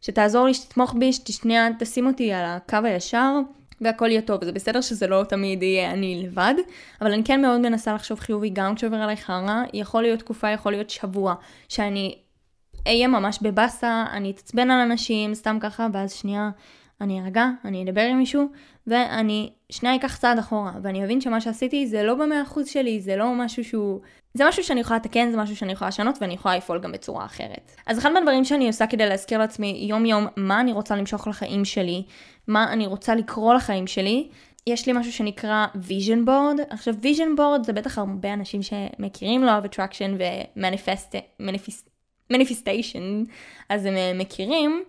שתעזור 0.00 0.46
לי, 0.46 0.54
שתתמוך 0.54 0.94
בי, 0.98 1.12
ששנייה 1.12 1.68
תשים 1.78 2.06
אותי 2.06 2.32
על 2.32 2.44
הקו 2.44 2.78
הישר. 2.84 3.32
והכל 3.80 4.10
יהיה 4.10 4.22
טוב, 4.22 4.44
זה 4.44 4.52
בסדר 4.52 4.80
שזה 4.80 5.06
לא 5.06 5.24
תמיד 5.28 5.62
יהיה 5.62 5.90
אני 5.90 6.22
לבד, 6.26 6.54
אבל 7.00 7.12
אני 7.12 7.24
כן 7.24 7.42
מאוד 7.42 7.60
מנסה 7.60 7.94
לחשוב 7.94 8.20
חיובי 8.20 8.50
גם 8.50 8.74
כשעובר 8.74 8.96
עליי 8.96 9.16
חרא, 9.16 9.62
יכול 9.72 10.02
להיות 10.02 10.18
תקופה, 10.18 10.50
יכול 10.50 10.72
להיות 10.72 10.90
שבוע, 10.90 11.34
שאני 11.68 12.14
אהיה 12.86 13.08
ממש 13.08 13.38
בבאסה, 13.42 14.04
אני 14.12 14.30
אתעצבן 14.30 14.70
על 14.70 14.80
אנשים, 14.90 15.34
סתם 15.34 15.58
ככה, 15.60 15.86
ואז 15.92 16.12
שנייה 16.12 16.50
אני 17.00 17.20
ארגע, 17.20 17.46
אני 17.64 17.84
אדבר 17.84 18.00
עם 18.00 18.18
מישהו, 18.18 18.48
ואני 18.86 19.52
שנייה 19.70 19.96
אקח 19.96 20.16
צעד 20.16 20.38
אחורה, 20.38 20.72
ואני 20.82 21.04
אבין 21.04 21.20
שמה 21.20 21.40
שעשיתי 21.40 21.86
זה 21.86 22.02
לא 22.02 22.14
במאה 22.14 22.42
אחוז 22.42 22.68
שלי, 22.68 23.00
זה 23.00 23.16
לא 23.16 23.34
משהו 23.34 23.64
שהוא... 23.64 24.00
זה 24.34 24.48
משהו 24.48 24.64
שאני 24.64 24.80
יכולה 24.80 24.98
לתקן, 24.98 25.30
זה 25.30 25.36
משהו 25.36 25.56
שאני 25.56 25.72
יכולה 25.72 25.88
לשנות, 25.88 26.18
ואני 26.20 26.34
יכולה 26.34 26.56
לפעול 26.56 26.78
גם 26.78 26.92
בצורה 26.92 27.24
אחרת. 27.24 27.72
אז 27.86 27.98
אחד 27.98 28.12
מהדברים 28.12 28.44
שאני 28.44 28.66
עושה 28.66 28.86
כדי 28.86 29.06
להזכיר 29.08 29.38
לעצמי 29.38 29.86
יום 29.88 30.06
יום 30.06 30.26
מה 30.36 30.60
אני 30.60 30.72
רוצה 30.72 30.96
למשוך 30.96 31.28
לחיים 31.28 31.64
שלי, 31.64 32.02
מה 32.48 32.72
אני 32.72 32.86
רוצה 32.86 33.14
לקרוא 33.14 33.54
לחיים 33.54 33.86
שלי, 33.86 34.28
יש 34.66 34.86
לי 34.86 34.92
משהו 34.92 35.12
שנקרא 35.12 35.66
vision 35.74 36.26
board. 36.26 36.62
עכשיו 36.70 36.94
vision 37.02 37.38
board 37.38 37.64
זה 37.64 37.72
בטח 37.72 37.98
הרבה 37.98 38.32
אנשים 38.32 38.60
שמכירים 38.62 39.44
לו 39.44 39.50
of 39.50 39.66
attraction 39.66 40.18
ו-manifestation, 42.32 43.30
אז 43.68 43.86
הם 43.86 43.96
אה, 43.96 44.12
מכירים. 44.14 44.82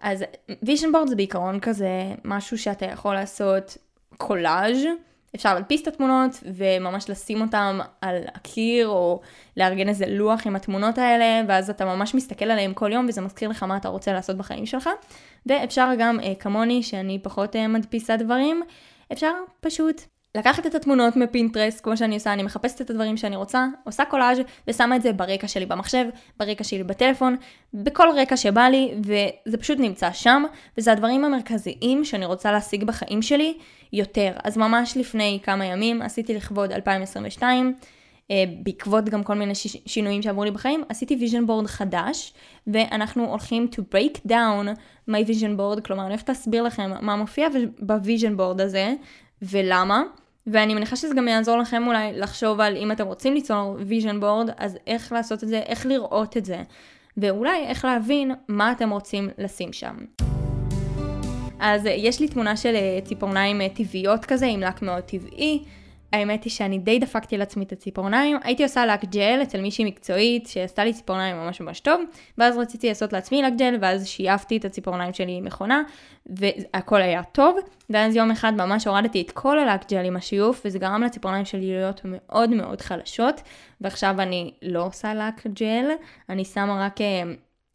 אז 0.00 0.24
vision 0.64 0.94
board 0.94 1.06
זה 1.06 1.16
בעיקרון 1.16 1.60
כזה 1.60 1.90
משהו 2.24 2.58
שאתה 2.58 2.86
יכול 2.86 3.14
לעשות 3.14 3.76
קולאז' 4.16 4.86
אפשר 5.34 5.54
להדפיס 5.54 5.82
את 5.82 5.88
התמונות 5.88 6.30
וממש 6.44 7.10
לשים 7.10 7.40
אותם 7.40 7.80
על 8.00 8.22
הקיר 8.34 8.88
או 8.88 9.20
לארגן 9.56 9.88
איזה 9.88 10.06
לוח 10.06 10.46
עם 10.46 10.56
התמונות 10.56 10.98
האלה 10.98 11.42
ואז 11.48 11.70
אתה 11.70 11.84
ממש 11.84 12.14
מסתכל 12.14 12.44
עליהם 12.44 12.74
כל 12.74 12.92
יום 12.92 13.06
וזה 13.08 13.20
מזכיר 13.20 13.48
לך 13.48 13.62
מה 13.62 13.76
אתה 13.76 13.88
רוצה 13.88 14.12
לעשות 14.12 14.36
בחיים 14.36 14.66
שלך. 14.66 14.88
ואפשר 15.46 15.88
גם 15.98 16.20
אה, 16.20 16.34
כמוני 16.34 16.82
שאני 16.82 17.18
פחות 17.22 17.56
אה, 17.56 17.68
מדפיסה 17.68 18.16
דברים, 18.16 18.62
אפשר 19.12 19.32
פשוט 19.60 20.02
לקחת 20.38 20.66
את 20.66 20.74
התמונות 20.74 21.16
מפינטרסט, 21.16 21.84
כמו 21.84 21.96
שאני 21.96 22.14
עושה, 22.14 22.32
אני 22.32 22.42
מחפשת 22.42 22.80
את 22.80 22.90
הדברים 22.90 23.16
שאני 23.16 23.36
רוצה, 23.36 23.66
עושה 23.84 24.04
קולאז' 24.04 24.38
ושמה 24.68 24.96
את 24.96 25.02
זה 25.02 25.12
ברקע 25.12 25.48
שלי 25.48 25.66
במחשב, 25.66 26.04
ברקע 26.38 26.64
שלי 26.64 26.84
בטלפון, 26.84 27.36
בכל 27.74 28.08
רקע 28.16 28.36
שבא 28.36 28.62
לי, 28.62 28.94
וזה 28.98 29.56
פשוט 29.56 29.78
נמצא 29.78 30.12
שם, 30.12 30.42
וזה 30.78 30.92
הדברים 30.92 31.24
המרכזיים 31.24 32.04
שאני 32.04 32.26
רוצה 32.26 32.52
להשיג 32.52 32.84
בחיים 32.84 33.22
שלי 33.22 33.54
יותר. 33.92 34.32
אז 34.44 34.56
ממש 34.56 34.96
לפני 34.96 35.38
כמה 35.42 35.64
ימים 35.64 36.02
עשיתי 36.02 36.34
לכבוד 36.34 36.72
2022, 36.72 37.74
אה, 38.30 38.44
בעקבות 38.62 39.04
גם 39.04 39.22
כל 39.22 39.34
מיני 39.34 39.54
שינויים 39.86 40.22
שעברו 40.22 40.44
לי 40.44 40.50
בחיים, 40.50 40.82
עשיתי 40.88 41.26
vision 41.26 41.48
board 41.48 41.66
חדש, 41.66 42.32
ואנחנו 42.66 43.24
הולכים 43.24 43.68
to 43.72 43.78
break 43.78 44.28
down 44.28 44.66
my 45.10 45.28
vision 45.28 45.58
board, 45.58 45.80
כלומר 45.80 46.02
אני 46.02 46.10
הולכת 46.10 46.28
להסביר 46.28 46.62
לכם 46.62 46.90
מה 47.00 47.16
מופיע 47.16 47.48
ב-vision 47.80 48.38
board 48.38 48.62
הזה, 48.62 48.94
ולמה. 49.42 50.02
ואני 50.52 50.74
מניחה 50.74 50.96
שזה 50.96 51.14
גם 51.14 51.28
יעזור 51.28 51.58
לכם 51.58 51.86
אולי 51.86 52.12
לחשוב 52.12 52.60
על 52.60 52.76
אם 52.76 52.92
אתם 52.92 53.06
רוצים 53.06 53.34
ליצור 53.34 53.76
vision 53.90 54.22
board, 54.22 54.52
אז 54.56 54.78
איך 54.86 55.12
לעשות 55.12 55.44
את 55.44 55.48
זה, 55.48 55.58
איך 55.58 55.86
לראות 55.86 56.36
את 56.36 56.44
זה, 56.44 56.62
ואולי 57.16 57.64
איך 57.66 57.84
להבין 57.84 58.34
מה 58.48 58.72
אתם 58.72 58.90
רוצים 58.90 59.28
לשים 59.38 59.72
שם. 59.72 59.96
אז 61.60 61.82
יש 61.86 62.20
לי 62.20 62.28
תמונה 62.28 62.56
של 62.56 62.74
ציפורניים 63.04 63.68
טבעיות 63.68 64.24
כזה, 64.24 64.46
עם 64.46 64.60
לק 64.60 64.82
מאוד 64.82 65.02
טבעי, 65.02 65.62
האמת 66.12 66.44
היא 66.44 66.50
שאני 66.50 66.78
די 66.78 66.98
דפקתי 66.98 67.36
לעצמי 67.36 67.64
את 67.64 67.72
הציפורניים. 67.72 68.36
הייתי 68.44 68.62
עושה 68.62 68.86
לק 68.86 69.04
ג'ל 69.04 69.40
אצל 69.42 69.60
מישהי 69.60 69.84
מקצועית 69.84 70.46
שעשתה 70.46 70.84
לי 70.84 70.92
ציפורניים 70.92 71.36
ממש 71.36 71.60
ממש 71.60 71.80
טוב, 71.80 72.00
ואז 72.38 72.58
רציתי 72.58 72.88
לעשות 72.88 73.12
לעצמי 73.12 73.42
לק 73.42 73.52
ג'ל, 73.58 73.76
ואז 73.80 74.06
שייפתי 74.06 74.56
את 74.56 74.64
הציפורניים 74.64 75.12
שלי 75.12 75.32
עם 75.32 75.44
מכונה, 75.44 75.82
והכל 76.26 77.02
היה 77.02 77.22
טוב. 77.22 77.58
ואז 77.90 78.16
יום 78.16 78.30
אחד 78.30 78.52
ממש 78.56 78.86
הורדתי 78.86 79.22
את 79.22 79.30
כל 79.30 79.58
הלק 79.58 79.90
ג'ל 79.90 80.04
עם 80.04 80.16
השיוף, 80.16 80.62
וזה 80.64 80.78
גרם 80.78 81.02
לציפורניים 81.02 81.44
שלי 81.44 81.66
להיות 81.66 82.00
מאוד 82.04 82.50
מאוד 82.50 82.80
חלשות, 82.80 83.42
ועכשיו 83.80 84.20
אני 84.20 84.52
לא 84.62 84.86
עושה 84.86 85.14
לק 85.14 85.46
ג'ל, 85.46 85.90
אני 86.28 86.44
שמה 86.44 86.86
רק 86.86 87.00
אה, 87.00 87.22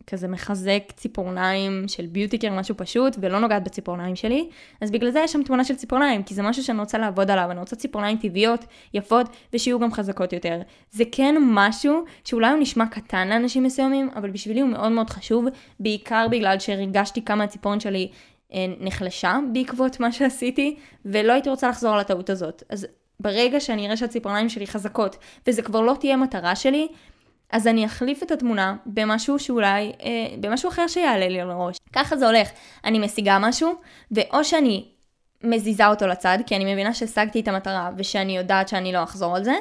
כזה 0.08 0.28
מחזק 0.28 0.84
ציפורניים 0.96 1.88
של 1.88 2.06
ביוטיקר, 2.06 2.50
משהו 2.52 2.76
פשוט, 2.78 3.16
ולא 3.22 3.40
נוגעת 3.40 3.64
בציפורניים 3.64 4.16
שלי. 4.16 4.50
אז 4.82 4.92
בגלל 4.92 5.12
זה 5.12 5.20
יש 5.20 5.34
שם 5.34 5.44
תמונה 5.44 5.64
של 5.64 5.76
ציפורניים, 5.76 6.24
כי 6.24 6.34
זה 6.34 6.42
משהו 6.42 6.64
שאני 6.64 6.80
רוצה 6.80 6.98
לעבוד 6.98 7.32
עליו, 7.32 7.52
אני 7.52 7.60
רוצה 7.60 7.76
ציפורניים 7.76 8.18
טבעיות, 8.18 8.66
יפות, 8.94 9.30
ושיהיו 9.54 9.80
גם 9.80 9.94
חזקות 9.94 10.34
יותר. 10.34 10.62
זה 10.92 11.04
כן 11.12 11.36
משהו 11.42 12.04
שאולי 12.24 12.50
הוא 12.50 12.60
נשמע 12.60 12.86
קטן 12.86 13.28
לאנשים 13.28 13.64
מסוימים, 13.64 14.10
אבל 14.16 14.30
בשבילי 14.30 14.62
הוא 14.62 14.70
מאוד 14.70 14.92
מאוד 14.92 15.10
חשוב, 15.10 15.46
בעיקר 15.80 16.28
בגלל 16.32 16.60
שהרגשתי 16.60 17.26
כמה 17.26 17.44
הציפורן 17.44 17.80
שלי 17.80 18.10
אה, 18.54 18.66
נחלשה 18.80 19.40
בעקבות 19.54 20.00
מה 20.00 20.12
שעשיתי, 20.12 20.76
ולא 21.06 21.34
הייתי 21.34 21.50
רוצה 21.50 21.70
לחזור 21.70 21.94
על 21.94 22.00
הטעות 22.00 22.30
הזאת. 22.30 22.64
אז 22.70 22.88
ברגע 23.20 23.60
שאני 23.60 23.86
אראה 23.86 23.98
שהציפורניים 23.98 24.50
שלי 24.50 24.68
חזקות, 24.68 25.18
וזה 25.48 25.62
כבר 25.62 25.82
לא 25.82 25.96
תהיה 26.00 26.18
מטרה 26.18 26.56
שלי, 26.56 26.88
אז 27.54 27.68
אני 27.68 27.86
אחליף 27.86 28.24
את 28.24 28.32
התמונה 28.32 28.76
במשהו 28.86 29.40
שאולי, 29.40 29.92
אה, 30.04 30.36
במשהו 30.40 30.70
אחר 30.70 30.88
שיעלה 30.88 31.28
לי 31.28 31.38
לראש. 31.38 31.78
ככה 31.94 32.18
זה 32.18 32.28
הולך. 32.28 32.50
אני 32.86 33.00
משיגה 33.00 33.38
משהו, 33.40 33.74
ואו 34.12 34.44
שאני 34.44 34.86
מזיזה 35.44 35.88
אותו 35.88 36.08
לצד, 36.08 36.38
כי 36.46 36.56
אני 36.56 36.74
מבינה 36.74 36.94
שהשגתי 36.94 37.40
את 37.40 37.48
המטרה 37.48 37.90
ושאני 37.98 38.38
יודעת 38.38 38.68
שאני 38.68 38.94
לא 38.94 39.04
אחזור 39.04 39.36
על 39.36 39.44
זה, 39.44 39.54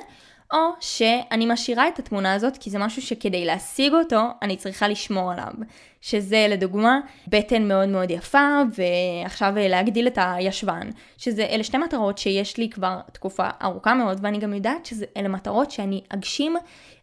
או 0.52 0.58
שאני 0.80 1.46
משאירה 1.46 1.88
את 1.88 1.98
התמונה 1.98 2.34
הזאת 2.34 2.56
כי 2.56 2.70
זה 2.70 2.78
משהו 2.78 3.02
שכדי 3.02 3.44
להשיג 3.44 3.92
אותו 3.92 4.20
אני 4.42 4.56
צריכה 4.56 4.88
לשמור 4.88 5.32
עליו. 5.32 5.52
שזה 6.00 6.46
לדוגמה 6.50 7.00
בטן 7.28 7.68
מאוד 7.68 7.88
מאוד 7.88 8.10
יפה 8.10 8.48
ועכשיו 8.74 9.52
להגדיל 9.56 10.06
את 10.06 10.18
הישבן. 10.20 10.90
שזה 11.18 11.46
אלה 11.46 11.64
שתי 11.64 11.78
מטרות 11.78 12.18
שיש 12.18 12.56
לי 12.56 12.70
כבר 12.70 13.00
תקופה 13.12 13.48
ארוכה 13.62 13.94
מאוד 13.94 14.18
ואני 14.22 14.38
גם 14.38 14.54
יודעת 14.54 14.86
שאלה 14.86 15.28
מטרות 15.28 15.70
שאני 15.70 16.00
אגשים 16.08 16.56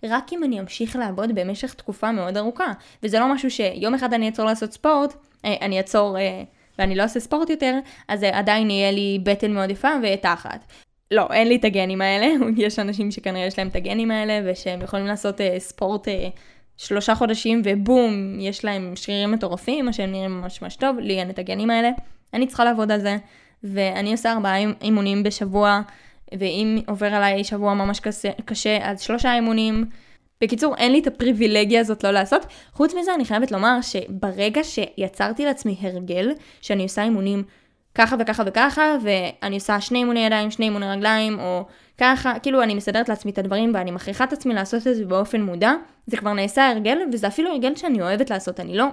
רק 0.04 0.34
אם 0.34 0.44
אני 0.44 0.60
אמשיך 0.60 0.96
לעבוד 0.96 1.36
במשך 1.36 1.74
תקופה 1.74 2.12
מאוד 2.12 2.38
ארוכה. 2.38 2.72
וזה 3.04 3.20
לא 3.20 3.34
משהו 3.34 3.52
שיום 3.52 3.94
אחד 3.94 4.14
אני 4.14 4.26
אעצור 4.26 4.46
לעשות 4.46 4.74
ספורט, 4.74 5.14
אה, 5.46 5.56
אני 5.62 5.78
אעצור... 5.78 6.18
אה, 6.18 6.44
ואני 6.80 6.96
לא 6.96 7.04
אעשה 7.04 7.20
ספורט 7.20 7.50
יותר, 7.50 7.80
אז 8.08 8.24
עדיין 8.24 8.70
יהיה 8.70 8.92
לי 8.92 9.20
בטן 9.24 9.54
מאוד 9.54 9.70
יפה 9.70 9.90
ותחת. 10.04 10.66
לא, 11.12 11.28
אין 11.34 11.48
לי 11.48 11.56
את 11.56 11.66
הגנים 11.66 12.02
האלה, 12.02 12.28
יש 12.66 12.80
אנשים 12.80 13.12
שכנראה 13.12 13.46
יש 13.46 13.60
להם 13.60 13.68
את 13.68 13.76
הגנים 13.76 14.12
האלה 14.12 14.52
ושהם 14.52 14.82
יכולים 14.82 15.06
לעשות 15.06 15.40
uh, 15.40 15.44
ספורט 15.58 16.08
uh, 16.08 16.12
שלושה 16.78 17.16
חודשים 17.16 17.62
ובום, 17.66 18.40
יש 18.40 18.66
להם 18.66 18.96
שרירים 18.96 19.32
מטורפים, 19.32 19.86
מה 19.86 19.94
שהם 19.94 20.12
נראים 20.12 20.32
ממש 20.32 20.62
ממש 20.62 20.76
טוב, 20.76 21.00
לי 21.00 21.20
אין 21.20 21.30
את 21.30 21.40
הגנים 21.40 21.70
האלה. 21.70 21.90
אני 22.34 22.48
צריכה 22.48 22.66
לעבוד 22.66 22.92
על 22.92 23.00
זה, 23.00 23.18
ואני 23.64 24.12
עושה 24.12 24.32
ארבעה 24.32 24.56
אימונים 24.82 25.24
בשבוע, 25.24 25.82
ואם 26.40 26.80
עובר 26.88 27.14
עליי 27.14 27.44
שבוע 27.44 27.74
ממש 27.74 28.00
קשה, 28.00 28.32
קשה 28.46 28.78
אז 28.82 29.02
שלושה 29.02 29.36
אימונים. 29.36 29.86
בקיצור, 30.42 30.76
אין 30.76 30.92
לי 30.92 31.00
את 31.00 31.08
הפריבילגיה 31.08 31.82
הזאת 31.82 32.04
לא 32.04 32.12
לעשות. 32.12 32.46
חוץ 32.74 32.94
מזה, 32.94 33.16
אני 33.16 33.26
חייבת 33.26 33.52
לומר 33.52 33.82
שברגע 33.82 34.62
שיצרתי 34.64 35.46
לעצמי 35.46 35.76
הרגל, 35.82 36.32
שאני 36.62 36.84
עושה 36.84 37.04
אימונים 37.04 37.44
ככה 37.96 38.16
וככה 38.20 38.44
וככה, 38.46 38.96
ואני 39.02 39.56
עושה 39.56 39.82
שני 39.82 40.00
אימוני 40.00 40.26
ידיים, 40.26 40.52
שני 40.52 40.66
אימוני 40.66 40.86
רגליים, 40.92 41.40
או 41.40 41.66
ככה, 41.98 42.40
כאילו 42.40 42.64
אני 42.64 42.74
מסדרת 42.74 43.10
לעצמי 43.10 43.32
את 43.32 43.38
הדברים 43.38 43.72
ואני 43.74 43.92
מכריחה 43.92 44.24
את 44.24 44.34
עצמי 44.34 44.54
לעשות 44.54 44.88
את 44.88 44.96
זה 44.96 45.06
באופן 45.06 45.42
מודע, 45.42 45.72
זה 46.08 46.18
כבר 46.18 46.34
נעשה 46.34 46.70
הרגל, 46.70 46.98
וזה 47.14 47.28
אפילו 47.28 47.50
הרגל 47.50 47.76
שאני 47.76 48.02
אוהבת 48.02 48.30
לעשות, 48.30 48.60
אני 48.60 48.78
לא. 48.78 48.86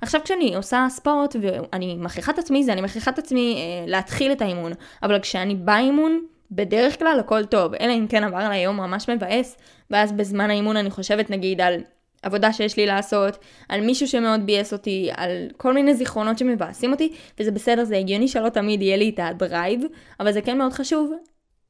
עכשיו 0.00 0.20
כשאני 0.24 0.56
עושה 0.56 0.86
ספורט 0.90 1.36
ואני 1.40 1.96
מכריחה 1.96 2.32
את 2.32 2.38
עצמי, 2.38 2.64
זה 2.64 2.72
אני 2.72 2.80
מכריחה 2.80 3.10
את 3.10 3.18
עצמי 3.18 3.56
אה, 3.56 3.90
להתחיל 3.90 4.32
את 4.32 4.42
האימון, 4.42 4.72
אבל 5.02 5.20
כשאני 5.20 5.54
באימון, 5.54 6.20
בדרך 6.50 6.98
כלל 6.98 7.16
הכל 7.20 7.44
טוב, 7.44 7.74
אלא 7.74 7.92
אם 7.92 8.06
כן 8.08 8.24
עבר 8.24 8.36
עליי 8.36 8.60
יום 8.60 8.76
ממש 8.76 9.10
מבאס, 9.10 9.56
ואז 9.90 10.12
בזמן 10.12 10.50
האימון 10.50 10.76
אני 10.76 10.90
חושבת 10.90 11.30
נגיד 11.30 11.60
על 11.60 11.80
עבודה 12.22 12.52
שיש 12.52 12.76
לי 12.76 12.86
לעשות, 12.86 13.38
על 13.68 13.80
מישהו 13.80 14.08
שמאוד 14.08 14.46
ביאס 14.46 14.72
אותי, 14.72 15.10
על 15.16 15.48
כל 15.56 15.74
מיני 15.74 15.94
זיכרונות 15.94 16.38
שמבאסים 16.38 16.92
אותי, 16.92 17.12
וזה 17.40 17.50
בסדר, 17.50 17.84
זה 17.84 17.96
הגיוני 17.96 18.28
שלא 18.28 18.48
תמיד 18.48 18.82
יהיה 18.82 18.96
לי 18.96 19.08
את 19.08 19.20
ה 19.22 19.30
drive, 19.30 19.80
אבל 20.20 20.32
זה 20.32 20.40
כן 20.40 20.58
מאוד 20.58 20.72
חשוב 20.72 21.12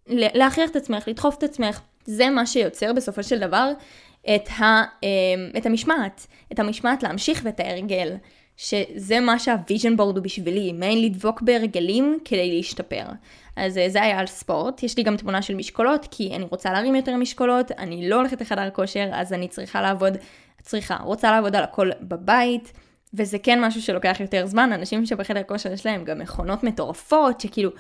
להכריח 0.07 0.71
את 0.71 0.77
עצמך, 0.77 1.09
לדחוף 1.09 1.39
את 1.39 1.43
עצמך. 1.43 1.81
זה 2.05 2.31
מה 2.31 2.47
שיוצר 2.47 2.93
בסופו 2.93 3.23
של 3.23 3.39
דבר 3.39 3.73
את, 4.35 4.49
ה, 4.59 4.83
אמ, 5.03 5.09
את 5.57 5.67
המשמעת, 5.67 6.27
את 6.53 6.59
המשמעת 6.59 7.03
להמשיך 7.03 7.41
ואת 7.45 7.61
ההרגל. 7.61 8.17
שזה 8.57 9.21
מה 9.21 9.39
שה 9.39 9.58
vision 9.58 9.97
board 9.97 10.17
הוא 10.17 10.25
בשבילי, 10.25 10.73
מעין 10.73 11.03
לדבוק 11.03 11.43
בהרגלים 11.43 12.19
כדי 12.25 12.57
להשתפר. 12.57 13.05
אז 13.57 13.79
אה, 13.79 13.89
זה 13.89 14.03
היה 14.03 14.19
על 14.19 14.27
ספורט, 14.27 14.83
יש 14.83 14.97
לי 14.97 15.03
גם 15.03 15.17
תמונה 15.17 15.43
של 15.43 15.55
משקולות, 15.55 16.09
כי 16.11 16.37
אני 16.37 16.45
רוצה 16.51 16.73
להרים 16.73 16.95
יותר 16.95 17.17
משקולות, 17.17 17.73
אני 17.73 18.09
לא 18.09 18.17
הולכת 18.17 18.41
לחדר 18.41 18.71
כושר, 18.71 19.11
אז 19.13 19.33
אני 19.33 19.49
צריכה 19.49 19.83
לעבוד, 19.83 20.17
צריכה, 20.63 20.97
רוצה 20.97 21.31
לעבוד 21.31 21.57
על 21.57 21.65
הכל 21.65 21.91
בבית, 22.01 22.73
וזה 23.15 23.39
כן 23.39 23.61
משהו 23.65 23.83
שלוקח 23.83 24.17
יותר 24.21 24.47
זמן, 24.47 24.73
אנשים 24.73 25.07
שבחדר 25.07 25.43
כושר 25.43 25.73
יש 25.73 25.87
להם 25.87 26.05
גם 26.05 26.19
מכונות 26.19 26.65
מטורפות, 26.65 27.41
שכאילו 27.41 27.71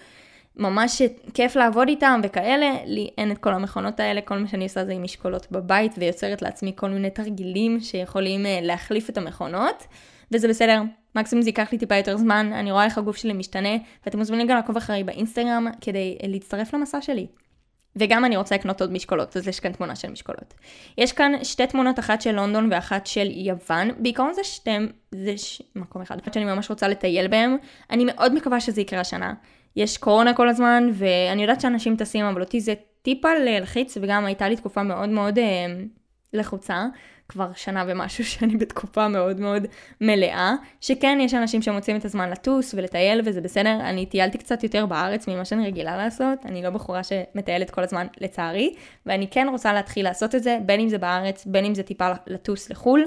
ממש 0.57 1.03
כיף 1.35 1.57
לעבוד 1.57 1.89
איתם 1.89 2.21
וכאלה, 2.25 2.71
לי 2.87 3.11
אין 3.19 3.33
את 3.33 3.39
כל 3.39 3.55
המכונות 3.55 4.01
האלה, 4.01 4.21
כל 4.21 4.39
מה 4.39 4.49
שאני 4.49 4.65
עושה 4.65 4.85
זה 4.85 4.93
עם 4.93 5.03
משקולות 5.03 5.47
בבית, 5.51 5.93
ויוצרת 5.99 6.43
לעצמי 6.43 6.73
כל 6.77 6.89
מיני 6.89 7.11
תרגילים 7.11 7.81
שיכולים 7.81 8.47
אה, 8.47 8.59
להחליף 8.63 9.11
את 9.11 9.19
המכונות. 9.19 9.87
וזה 10.33 10.49
בסדר, 10.49 10.83
מקסימום 11.15 11.43
זה 11.43 11.49
ייקח 11.49 11.73
לי 11.73 11.79
טיפה 11.79 11.97
יותר 11.97 12.17
זמן, 12.17 12.53
אני 12.53 12.73
רואה 12.73 12.85
איך 12.85 12.99
הגוף 12.99 13.17
שלי 13.17 13.33
משתנה, 13.33 13.77
ואתם 14.07 14.19
מוזמנים 14.19 14.47
גם 14.47 14.57
לעקוב 14.57 14.77
אחרי 14.77 15.05
באינסטגרם 15.05 15.67
כדי 15.81 16.19
להצטרף 16.23 16.75
למסע 16.75 17.01
שלי. 17.01 17.27
וגם 17.97 18.25
אני 18.25 18.37
רוצה 18.37 18.55
לקנות 18.55 18.81
עוד 18.81 18.93
משקולות, 18.93 19.37
אז 19.37 19.49
יש 19.49 19.61
כאן 19.61 19.73
תמונה 19.73 19.97
של 19.97 20.11
משקולות. 20.11 20.55
יש 20.99 21.13
כאן 21.13 21.33
שתי 21.43 21.67
תמונות, 21.67 21.99
אחת 21.99 22.23
של 22.23 22.33
לונדון 22.33 22.69
ואחת 22.73 23.07
של 23.07 23.31
יוון. 23.31 23.91
בעיקרון 23.99 24.33
זה 24.33 24.45
שתי, 24.45 24.71
זה 25.11 25.39
ש... 25.39 25.63
מקום 25.77 26.03
אחד 26.03 26.17
שאני 26.35 26.45
ממש 26.45 26.71
רוצה 26.71 26.89
לטייל 26.89 27.29
בהם. 27.29 27.57
אני 27.91 28.05
מאוד 28.05 28.35
מקווה 28.35 28.61
שזה 28.61 28.81
יקרה 28.81 29.01
השנה. 29.01 29.35
יש 29.77 29.99
קורונה 29.99 30.35
כל 30.35 30.49
הזמן, 30.49 30.91
ואני 30.93 31.43
יודעת 31.43 31.61
שאנשים 31.61 31.97
טסים, 31.97 32.25
אבל 32.25 32.41
אותי 32.41 32.61
זה 32.61 32.75
טיפה 33.03 33.35
ללחיץ, 33.35 33.99
וגם 34.01 34.25
הייתה 34.25 34.49
לי 34.49 34.57
תקופה 34.57 34.83
מאוד 34.83 35.09
מאוד 35.09 35.39
אה, 35.39 35.67
לחוצה. 36.33 36.87
כבר 37.33 37.51
שנה 37.55 37.85
ומשהו 37.89 38.25
שאני 38.31 38.57
בתקופה 38.57 39.09
מאוד 39.09 39.41
מאוד 39.41 39.67
מלאה, 40.01 40.55
שכן 40.81 41.19
יש 41.21 41.35
אנשים 41.35 41.63
שמוצאים 41.63 41.97
את 41.97 42.05
הזמן 42.05 42.31
לטוס 42.31 42.75
ולטייל 42.75 43.21
וזה 43.25 43.41
בסדר, 43.41 43.79
אני 43.81 44.07
טיילתי 44.07 44.39
קצת 44.39 44.63
יותר 44.63 44.87
בארץ 44.87 45.29
ממה 45.29 45.45
שאני 45.45 45.67
רגילה 45.67 45.97
לעשות, 45.97 46.39
אני 46.45 46.63
לא 46.63 46.71
בחורה 46.71 47.01
שמטיילת 47.05 47.71
כל 47.71 47.83
הזמן 47.83 48.07
לצערי, 48.21 48.75
ואני 49.07 49.29
כן 49.31 49.47
רוצה 49.51 49.73
להתחיל 49.73 50.05
לעשות 50.05 50.35
את 50.35 50.43
זה, 50.43 50.59
בין 50.67 50.81
אם 50.81 50.89
זה 50.89 50.99
בארץ, 50.99 51.47
בין 51.47 51.65
אם 51.65 51.75
זה 51.75 51.83
טיפה 51.83 52.13
לטוס 52.27 52.71
לחו"ל. 52.71 53.05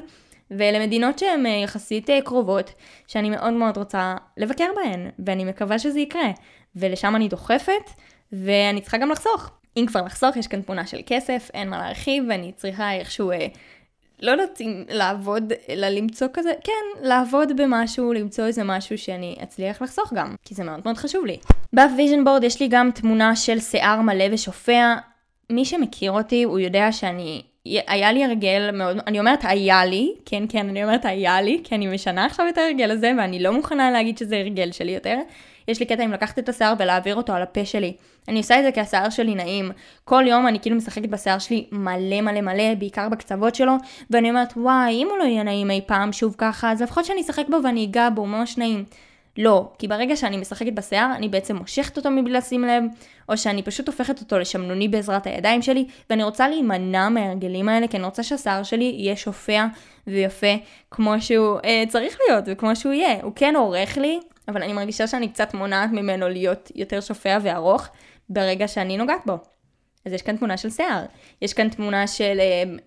ולמדינות 0.52 1.20
שהן 1.20 1.46
אה, 1.46 1.52
יחסית 1.52 2.10
אה, 2.10 2.22
קרובות, 2.22 2.74
שאני 3.08 3.30
מאוד 3.30 3.54
מאוד 3.54 3.78
רוצה 3.78 4.16
לבקר 4.38 4.68
בהן, 4.76 5.10
ואני 5.20 5.44
מקווה 5.44 5.80
שזה 5.80 6.00
יקרה. 6.00 6.32
ולשם 6.76 7.16
אני 7.16 7.28
דוחפת, 7.28 7.92
ואני 8.32 8.82
צריכה 8.82 8.98
גם 8.98 9.10
לחסוך. 9.10 9.52
אם 9.78 9.86
כבר 9.88 10.02
לחסוך, 10.02 10.38
יש 10.38 10.48
כאן 10.48 10.62
תמונה 10.62 10.88
של 10.88 11.02
כסף, 11.06 11.50
אין 11.54 11.70
מה 11.70 11.78
להרחיב, 11.78 12.24
ואני 12.30 12.52
צריכה 12.56 12.94
איכשהו 12.94 13.32
אה, 13.32 13.48
לא 14.22 14.32
יודעת 14.32 14.62
אם 14.62 14.84
לעבוד, 14.90 15.54
אלא 15.70 15.88
למצוא 15.88 16.28
כזה, 16.34 16.52
כן, 16.64 17.08
לעבוד 17.08 17.62
במשהו, 17.62 18.14
למצוא 18.14 18.46
איזה 18.46 18.64
משהו 18.64 18.98
שאני 18.98 19.36
אצליח 19.44 19.82
לחסוך 19.82 20.14
גם, 20.14 20.36
כי 20.46 20.56
זה 20.56 20.64
מאוד 20.64 20.80
מאוד 20.86 20.98
חשוב 20.98 21.26
לי. 21.26 21.38
ב 21.74 21.81
vision 21.81 22.24
board 22.24 22.44
יש 22.44 22.60
לי 22.60 22.68
גם 22.68 22.90
תמונה 22.92 23.36
של 23.36 23.60
שיער 23.60 24.02
מלא 24.02 24.26
ושופע. 24.32 24.96
מי 25.50 25.66
שמכיר 25.66 26.12
אותי, 26.12 26.44
הוא 26.44 26.60
יודע 26.60 26.92
שאני, 26.92 27.42
היה 27.66 28.12
לי 28.12 28.26
הרגל 28.26 28.72
מאוד, 28.74 28.98
אני 29.08 29.20
אומרת 29.20 29.40
היה 29.44 29.86
לי, 29.86 30.14
כן 30.26 30.44
כן, 30.50 30.70
אני 30.70 30.84
אומרת 30.84 31.06
היה 31.06 31.42
לי, 31.42 31.62
כי 31.64 31.76
אני 31.76 31.88
משנה 31.88 32.26
עכשיו 32.26 32.46
את 32.50 32.58
ההרגל 32.58 32.92
הזה, 32.92 33.12
ואני 33.18 33.44
לא 33.44 33.54
מוכנה 33.54 33.92
להגיד 33.92 34.18
שזה 34.18 34.38
הרגל 34.38 34.72
שלי 34.72 34.92
יותר. 34.92 35.18
יש 35.68 35.80
לי 35.80 35.86
קטע 35.86 36.04
עם 36.04 36.12
לקחת 36.12 36.40
את 36.40 36.50
השיער 36.50 36.74
ולהעביר 36.80 37.16
אותו 37.16 37.34
על 37.34 37.42
הפה 37.42 37.66
שלי. 37.66 37.94
אני 38.28 38.38
עושה 38.38 38.60
את 38.60 38.64
זה 38.64 38.72
כי 38.72 38.80
השיער 38.80 39.10
שלי 39.10 39.36
נעים. 39.36 39.72
כל 40.04 40.24
יום 40.28 40.48
אני 40.48 40.60
כאילו 40.60 40.76
משחקת 40.76 41.10
בשיער 41.10 41.40
שלי 41.40 41.66
מלא 41.72 42.22
מלא 42.22 42.42
מלא, 42.42 42.74
בעיקר 42.80 43.10
בקצוות 43.10 43.56
שלו, 43.56 43.74
ואני 44.10 44.30
אומרת, 44.30 44.54
וואי, 44.58 44.94
אם 44.94 45.08
הוא 45.10 45.18
לא 45.18 45.24
יהיה 45.24 45.44
נעים 45.44 45.72
אי 45.72 45.82
פעם 45.86 46.12
שוב 46.12 46.36
ככה, 46.38 46.72
אז 46.72 46.82
לפחות 46.82 47.06
שאני 47.06 47.22
אשחק 47.22 47.46
בו 47.50 47.58
ואני 47.64 47.86
אגע 47.86 48.10
בו, 48.10 48.26
ממש 48.26 48.58
נעים. 48.58 48.86
לא, 49.38 49.70
כי 49.80 49.88
ברגע 49.88 50.16
שאני 50.16 50.38
משחקת 50.38 50.74
בשיער, 50.74 51.12
אני 51.16 51.30
בעצם 51.30 51.56
מושכת 51.56 51.98
אותו 51.98 52.12
מבלי 52.12 52.34
לשים 52.34 52.64
לב, 52.64 52.84
או 53.30 53.38
שאני 53.38 53.64
פשוט 53.64 53.88
הופכת 53.88 54.22
אותו 54.22 54.40
לשמנוני 54.40 54.88
בעזרת 54.88 55.28
הידיים 55.28 55.62
שלי, 55.62 55.86
ואני 56.10 56.24
רוצה 56.24 56.48
להימנע 56.48 57.10
מההרגלים 57.10 57.70
האלה, 57.70 57.88
כי 57.88 57.98
אני 57.98 58.06
רוצה 58.06 58.24
שהשיער 58.24 58.64
שלי 58.64 58.96
יהיה 58.98 59.16
שופע 59.16 59.66
ויפה 60.08 60.56
כמו 60.92 61.14
שהוא 61.20 61.58
אה, 61.66 61.84
צריך 61.88 62.18
להיות 62.28 62.44
וכמו 62.48 62.76
שהוא 62.76 62.94
יהיה. 62.94 63.24
הוא 63.24 63.32
כן 63.36 63.56
עורך 63.56 63.98
לי, 63.98 64.20
אבל 64.48 64.64
אני 64.64 64.74
מרגישה 64.74 65.08
שאני 65.08 65.28
קצת 65.28 65.54
מונעת 65.54 65.90
ממנו 65.92 66.30
להיות 66.30 66.72
יותר 66.76 67.02
שופע 67.02 67.38
וארוך 67.42 67.88
ברגע 68.30 68.68
שאני 68.68 68.98
נוגעת 68.98 69.26
בו. 69.26 69.38
אז 70.06 70.14
יש 70.14 70.22
כאן 70.22 70.38
תמונה 70.38 70.58
של 70.58 70.70
שיער, 70.70 71.06
יש 71.42 71.54
כאן 71.54 71.70
תמונה 71.70 72.08
של 72.08 72.40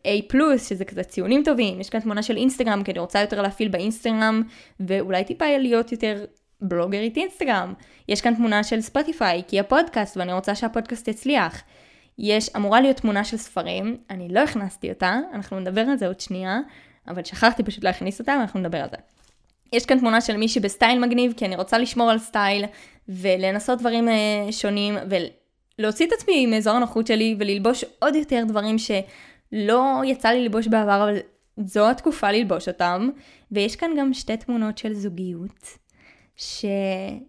uh, 0.04 0.32
A+, 0.32 0.58
שזה 0.58 0.84
כזה 0.84 1.04
ציונים 1.04 1.42
טובים, 1.44 1.80
יש 1.80 1.90
כאן 1.90 2.00
תמונה 2.00 2.22
של 2.22 2.36
אינסטגרם, 2.36 2.82
כי 2.84 2.90
אני 2.90 2.98
רוצה 2.98 3.20
יותר 3.20 3.42
להפעיל 3.42 3.68
באינסטגרם, 3.68 4.42
ואולי 4.80 5.24
טיפה 5.24 5.44
להיות 5.58 5.92
יותר 5.92 6.24
בלוגרית 6.60 7.16
אינסטגרם. 7.16 7.74
יש 8.08 8.20
כאן 8.20 8.34
תמונה 8.34 8.64
של 8.64 8.80
ספוטיפיי, 8.80 9.42
כי 9.48 9.60
הפודקאסט, 9.60 10.16
ואני 10.16 10.32
רוצה 10.32 10.54
שהפודקאסט 10.54 11.08
יצליח. 11.08 11.62
יש, 12.18 12.50
אמורה 12.56 12.80
להיות 12.80 12.96
תמונה 12.96 13.24
של 13.24 13.36
ספרים, 13.36 13.96
אני 14.10 14.28
לא 14.28 14.40
הכנסתי 14.40 14.90
אותה, 14.90 15.18
אנחנו 15.34 15.60
נדבר 15.60 15.80
על 15.80 15.96
זה 15.96 16.06
עוד 16.06 16.20
שנייה, 16.20 16.58
אבל 17.08 17.24
שכחתי 17.24 17.62
פשוט 17.62 17.84
להכניס 17.84 18.20
אותה, 18.20 18.36
ואנחנו 18.38 18.60
נדבר 18.60 18.78
על 18.78 18.88
זה. 18.90 18.96
יש 19.72 19.86
כאן 19.86 19.98
תמונה 19.98 20.20
של 20.20 20.36
מישהי 20.36 20.60
בסטייל 20.60 20.98
מגניב, 20.98 21.32
כי 21.36 21.44
אני 21.44 21.56
רוצה 21.56 21.78
לשמור 21.78 22.10
על 22.10 22.18
סטייל, 22.18 22.64
ולנסות 23.08 23.78
דברים 23.78 24.08
אה, 24.08 24.52
שונים, 24.52 24.94
ולהוציא 25.78 26.06
את 26.06 26.12
עצמי 26.12 26.46
מאזור 26.46 26.74
הנוחות 26.74 27.06
שלי, 27.06 27.36
וללבוש 27.38 27.84
עוד 27.98 28.14
יותר 28.14 28.42
דברים 28.48 28.76
שלא 28.78 30.02
יצא 30.04 30.28
לי 30.28 30.42
ללבוש 30.42 30.68
בעבר, 30.68 31.04
אבל 31.04 31.18
זו 31.56 31.90
התקופה 31.90 32.32
ללבוש 32.32 32.68
אותם. 32.68 33.10
ויש 33.52 33.76
כאן 33.76 33.90
גם 33.98 34.14
שתי 34.14 34.36
תמונות 34.36 34.78
של 34.78 34.94
זוגיות, 34.94 35.78
שאני 36.36 37.20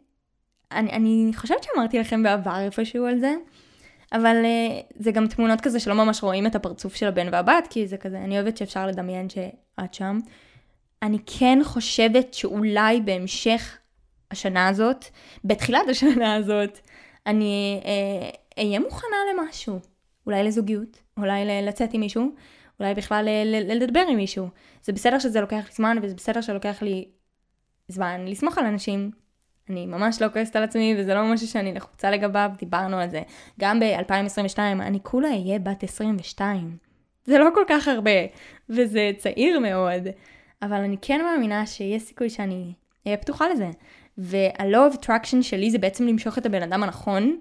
אני 0.71 1.31
חושבת 1.35 1.63
שאמרתי 1.63 1.99
לכם 1.99 2.23
בעבר 2.23 2.59
איפשהו 2.59 3.05
על 3.05 3.19
זה, 3.19 3.33
אבל 4.13 4.35
uh, 4.43 4.93
זה 4.95 5.11
גם 5.11 5.27
תמונות 5.27 5.61
כזה 5.61 5.79
שלא 5.79 5.95
ממש 5.95 6.23
רואים 6.23 6.47
את 6.47 6.55
הפרצוף 6.55 6.95
של 6.95 7.07
הבן 7.07 7.27
והבת, 7.31 7.67
כי 7.69 7.87
זה 7.87 7.97
כזה, 7.97 8.17
אני 8.17 8.35
אוהבת 8.35 8.57
שאפשר 8.57 8.87
לדמיין 8.87 9.29
שאת 9.29 9.93
שם. 9.93 10.19
אני 11.01 11.17
כן 11.25 11.59
חושבת 11.63 12.33
שאולי 12.33 13.01
בהמשך 13.01 13.77
השנה 14.31 14.67
הזאת, 14.67 15.05
בתחילת 15.43 15.89
השנה 15.89 16.35
הזאת, 16.35 16.79
אני 17.27 17.81
אה, 17.85 18.29
אהיה 18.63 18.79
מוכנה 18.79 19.17
למשהו. 19.33 19.79
אולי 20.25 20.43
לזוגיות, 20.43 21.01
אולי 21.17 21.61
לצאת 21.61 21.93
עם 21.93 22.01
מישהו, 22.01 22.31
אולי 22.79 22.93
בכלל 22.93 23.27
לדבר 23.45 24.03
עם 24.09 24.17
מישהו. 24.17 24.47
זה 24.83 24.93
בסדר 24.93 25.19
שזה 25.19 25.41
לוקח 25.41 25.55
לי 25.55 25.71
זמן, 25.71 25.97
וזה 26.01 26.15
בסדר 26.15 26.41
שלוקח 26.41 26.81
לי 26.81 27.05
זמן 27.87 28.25
לסמוך 28.27 28.57
על 28.57 28.65
אנשים. 28.65 29.11
אני 29.69 29.85
ממש 29.85 30.21
לא 30.21 30.27
כועסת 30.33 30.55
על 30.55 30.63
עצמי, 30.63 30.95
וזה 30.97 31.13
לא 31.13 31.33
משהו 31.33 31.47
שאני 31.47 31.73
לחוצה 31.73 32.11
לגביו, 32.11 32.51
דיברנו 32.57 32.97
על 32.97 33.09
זה. 33.09 33.21
גם 33.59 33.79
ב-2022, 33.79 34.59
אני 34.59 34.99
כולה 35.03 35.27
אהיה 35.27 35.59
בת 35.59 35.83
22. 35.83 36.77
זה 37.25 37.37
לא 37.37 37.49
כל 37.53 37.63
כך 37.67 37.87
הרבה, 37.87 38.11
וזה 38.69 39.11
צעיר 39.17 39.59
מאוד. 39.59 40.03
אבל 40.61 40.77
אני 40.77 40.97
כן 41.01 41.21
מאמינה 41.21 41.65
שיש 41.65 42.03
סיכוי 42.03 42.29
שאני 42.29 42.73
אהיה 43.05 43.17
פתוחה 43.17 43.49
לזה. 43.49 43.69
וה-law 44.19 44.93
of 44.93 44.97
attraction 44.97 45.41
שלי 45.41 45.71
זה 45.71 45.77
בעצם 45.77 46.07
למשוך 46.07 46.37
את 46.37 46.45
הבן 46.45 46.61
אדם 46.63 46.83
הנכון, 46.83 47.37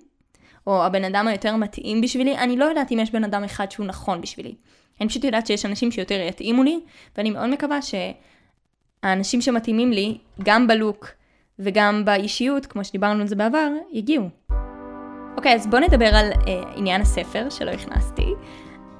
או 0.67 0.85
הבן 0.85 1.05
אדם 1.05 1.29
היותר 1.29 1.57
מתאים 1.57 2.01
בשבילי. 2.01 2.39
אני 2.39 2.57
לא 2.57 2.65
יודעת 2.65 2.93
אם 2.93 2.99
יש 2.99 3.11
בן 3.11 3.25
אדם 3.25 3.45
אחד 3.45 3.71
שהוא 3.71 3.87
נכון 3.87 4.21
בשבילי. 4.21 4.55
אני 5.01 5.09
פשוט 5.09 5.25
יודעת 5.25 5.47
שיש 5.47 5.67
אנשים 5.67 5.91
שיותר 5.91 6.21
יתאימו 6.29 6.63
לי, 6.63 6.81
ואני 7.17 7.31
מאוד 7.31 7.47
מקווה 7.47 7.79
שהאנשים 9.03 9.41
שמתאימים 9.41 9.93
לי, 9.93 10.19
גם 10.43 10.67
בלוק 10.67 11.09
וגם 11.59 12.05
באישיות, 12.05 12.67
כמו 12.67 12.85
שדיברנו 12.85 13.21
על 13.21 13.27
זה 13.27 13.37
בעבר, 13.37 13.69
יגיעו. 13.93 14.29
אוקיי, 15.37 15.55
אז 15.55 15.67
בואו 15.67 15.83
נדבר 15.83 16.15
על 16.15 16.31
אה, 16.49 16.63
עניין 16.77 17.01
הספר 17.01 17.51
שלא 17.51 17.71
הכנסתי. 17.71 18.27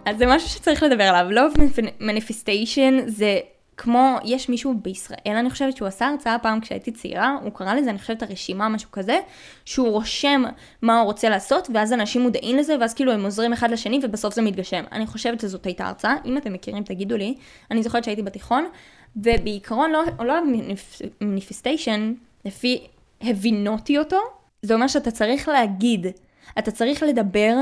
אז 0.07 0.19
זה 0.19 0.27
משהו 0.27 0.49
שצריך 0.49 0.83
לדבר 0.83 1.05
עליו. 1.05 1.51
Love 1.51 1.57
Manifestation 2.01 3.07
זה 3.07 3.39
כמו, 3.79 4.17
יש 4.25 4.49
מישהו 4.49 4.75
בישראל, 4.83 5.37
אני 5.37 5.51
חושבת 5.51 5.77
שהוא 5.77 5.89
עשה 5.89 6.09
הרצאה 6.09 6.39
פעם 6.39 6.61
כשהייתי 6.61 6.93
צעירה, 6.93 7.37
הוא 7.43 7.53
קרא 7.53 7.75
לזה, 7.75 7.91
אני 7.91 7.99
חושבת, 7.99 8.23
הרשימה, 8.23 8.69
משהו 8.69 8.91
כזה, 8.93 9.19
שהוא 9.65 9.89
רושם 9.89 10.43
מה 10.83 10.99
הוא 10.99 11.07
רוצה 11.07 11.29
לעשות, 11.29 11.69
ואז 11.75 11.93
אנשים 11.93 12.23
מודעים 12.23 12.57
לזה, 12.57 12.77
ואז 12.81 12.95
כאילו 12.95 13.13
הם 13.13 13.25
עוזרים 13.25 13.53
אחד 13.53 13.71
לשני, 13.71 14.01
ובסוף 14.03 14.35
זה 14.35 14.43
מתגשם. 14.43 14.85
אני 14.93 15.07
חושבת 15.07 15.41
שזאת 15.41 15.67
הייתה 15.67 15.87
הרצאה, 15.87 16.15
אם 16.25 16.37
אתם 16.37 16.53
מכירים 16.53 16.83
תגידו 16.83 17.17
לי, 17.17 17.35
אני 17.71 17.83
זוכרת 17.83 18.05
שהייתי 18.05 18.23
בתיכון, 18.23 18.69
ובעיקרון 19.17 19.91
לא, 19.91 20.03
לא 20.25 20.35
manifestation, 21.21 22.13
לפי 22.45 22.87
הבינותי 23.21 23.99
אותו, 23.99 24.21
זה 24.63 24.75
אומר 24.75 24.87
שאתה 24.87 25.11
צריך 25.11 25.49
להגיד, 25.49 26.07
אתה 26.59 26.71
צריך 26.71 27.03
לדבר, 27.03 27.55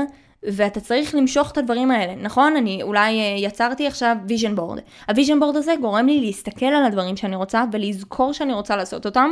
ואתה 0.43 0.79
צריך 0.79 1.15
למשוך 1.15 1.51
את 1.51 1.57
הדברים 1.57 1.91
האלה, 1.91 2.15
נכון? 2.15 2.55
אני 2.55 2.83
אולי 2.83 3.19
אה, 3.19 3.35
יצרתי 3.39 3.87
עכשיו 3.87 4.15
vision 4.27 4.55
board. 4.55 4.79
ה 5.09 5.13
vision 5.13 5.39
board 5.39 5.55
הזה 5.55 5.73
גורם 5.81 6.05
לי 6.05 6.21
להסתכל 6.21 6.65
על 6.65 6.85
הדברים 6.85 7.17
שאני 7.17 7.35
רוצה 7.35 7.63
ולזכור 7.71 8.33
שאני 8.33 8.53
רוצה 8.53 8.75
לעשות 8.75 9.05
אותם. 9.05 9.29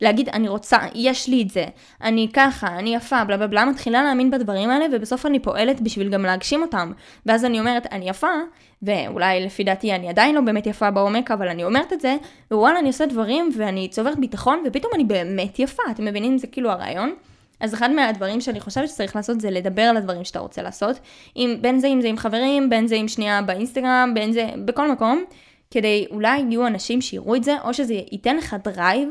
להגיד, 0.00 0.28
אני 0.28 0.48
רוצה, 0.48 0.78
יש 0.94 1.28
לי 1.28 1.42
את 1.42 1.50
זה, 1.50 1.64
אני 2.02 2.28
ככה, 2.32 2.66
אני 2.78 2.94
יפה, 2.94 3.24
בלה 3.24 3.36
בלה 3.36 3.46
בלה, 3.46 3.64
מתחילה 3.64 4.02
להאמין 4.02 4.30
בדברים 4.30 4.70
האלה, 4.70 4.86
ובסוף 4.92 5.26
אני 5.26 5.38
פועלת 5.38 5.80
בשביל 5.80 6.08
גם 6.08 6.22
להגשים 6.22 6.62
אותם. 6.62 6.92
ואז 7.26 7.44
אני 7.44 7.60
אומרת, 7.60 7.86
אני 7.92 8.08
יפה, 8.08 8.30
ואולי 8.82 9.46
לפי 9.46 9.64
דעתי 9.64 9.94
אני 9.94 10.08
עדיין 10.08 10.34
לא 10.34 10.40
באמת 10.40 10.66
יפה 10.66 10.90
בעומק, 10.90 11.30
אבל 11.30 11.48
אני 11.48 11.64
אומרת 11.64 11.92
את 11.92 12.00
זה, 12.00 12.16
ווואלה, 12.50 12.78
אני 12.78 12.88
עושה 12.88 13.06
דברים, 13.06 13.50
ואני 13.56 13.88
צוברת 13.88 14.18
ביטחון, 14.18 14.62
ופתאום 14.66 14.92
אני 14.94 15.04
באמת 15.04 15.58
יפה, 15.58 15.82
אתם 15.90 16.04
מבינים? 16.04 16.38
זה 16.38 16.46
כאילו 16.46 16.70
הרעיון. 16.70 17.14
אז 17.60 17.74
אחד 17.74 17.90
מהדברים 17.90 18.40
שאני 18.40 18.60
חושבת 18.60 18.88
שצריך 18.88 19.16
לעשות 19.16 19.40
זה 19.40 19.50
לדבר 19.50 19.82
על 19.82 19.96
הדברים 19.96 20.24
שאתה 20.24 20.38
רוצה 20.38 20.62
לעשות, 20.62 21.00
עם, 21.34 21.62
בין 21.62 21.78
זה 21.78 21.86
אם 21.86 22.00
זה 22.00 22.08
עם 22.08 22.16
חברים, 22.16 22.70
בין 22.70 22.86
זה 22.86 22.96
עם 22.96 23.08
שנייה 23.08 23.42
באינסטגרם, 23.42 24.10
בין 24.14 24.32
זה 24.32 24.48
בכל 24.64 24.92
מקום, 24.92 25.24
כדי 25.70 26.06
אולי 26.10 26.38
יהיו 26.38 26.66
אנשים 26.66 27.00
שיראו 27.00 27.36
את 27.36 27.44
זה, 27.44 27.56
או 27.64 27.74
שזה 27.74 27.94
ייתן 27.94 28.36
לך 28.36 28.56
drive, 28.64 29.08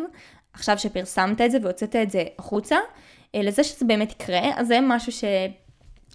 עכשיו 0.54 0.78
שפרסמת 0.78 1.42
את 1.42 1.52
זה 1.52 1.58
והוצאת 1.62 1.96
את 1.96 2.10
זה 2.10 2.24
החוצה, 2.40 2.76
אה, 3.36 3.42
לזה 3.42 3.64
שזה 3.64 3.86
באמת 3.86 4.12
יקרה, 4.12 4.42
אז 4.56 4.68
זה 4.68 4.80
משהו 4.82 5.12
ש... 5.12 5.24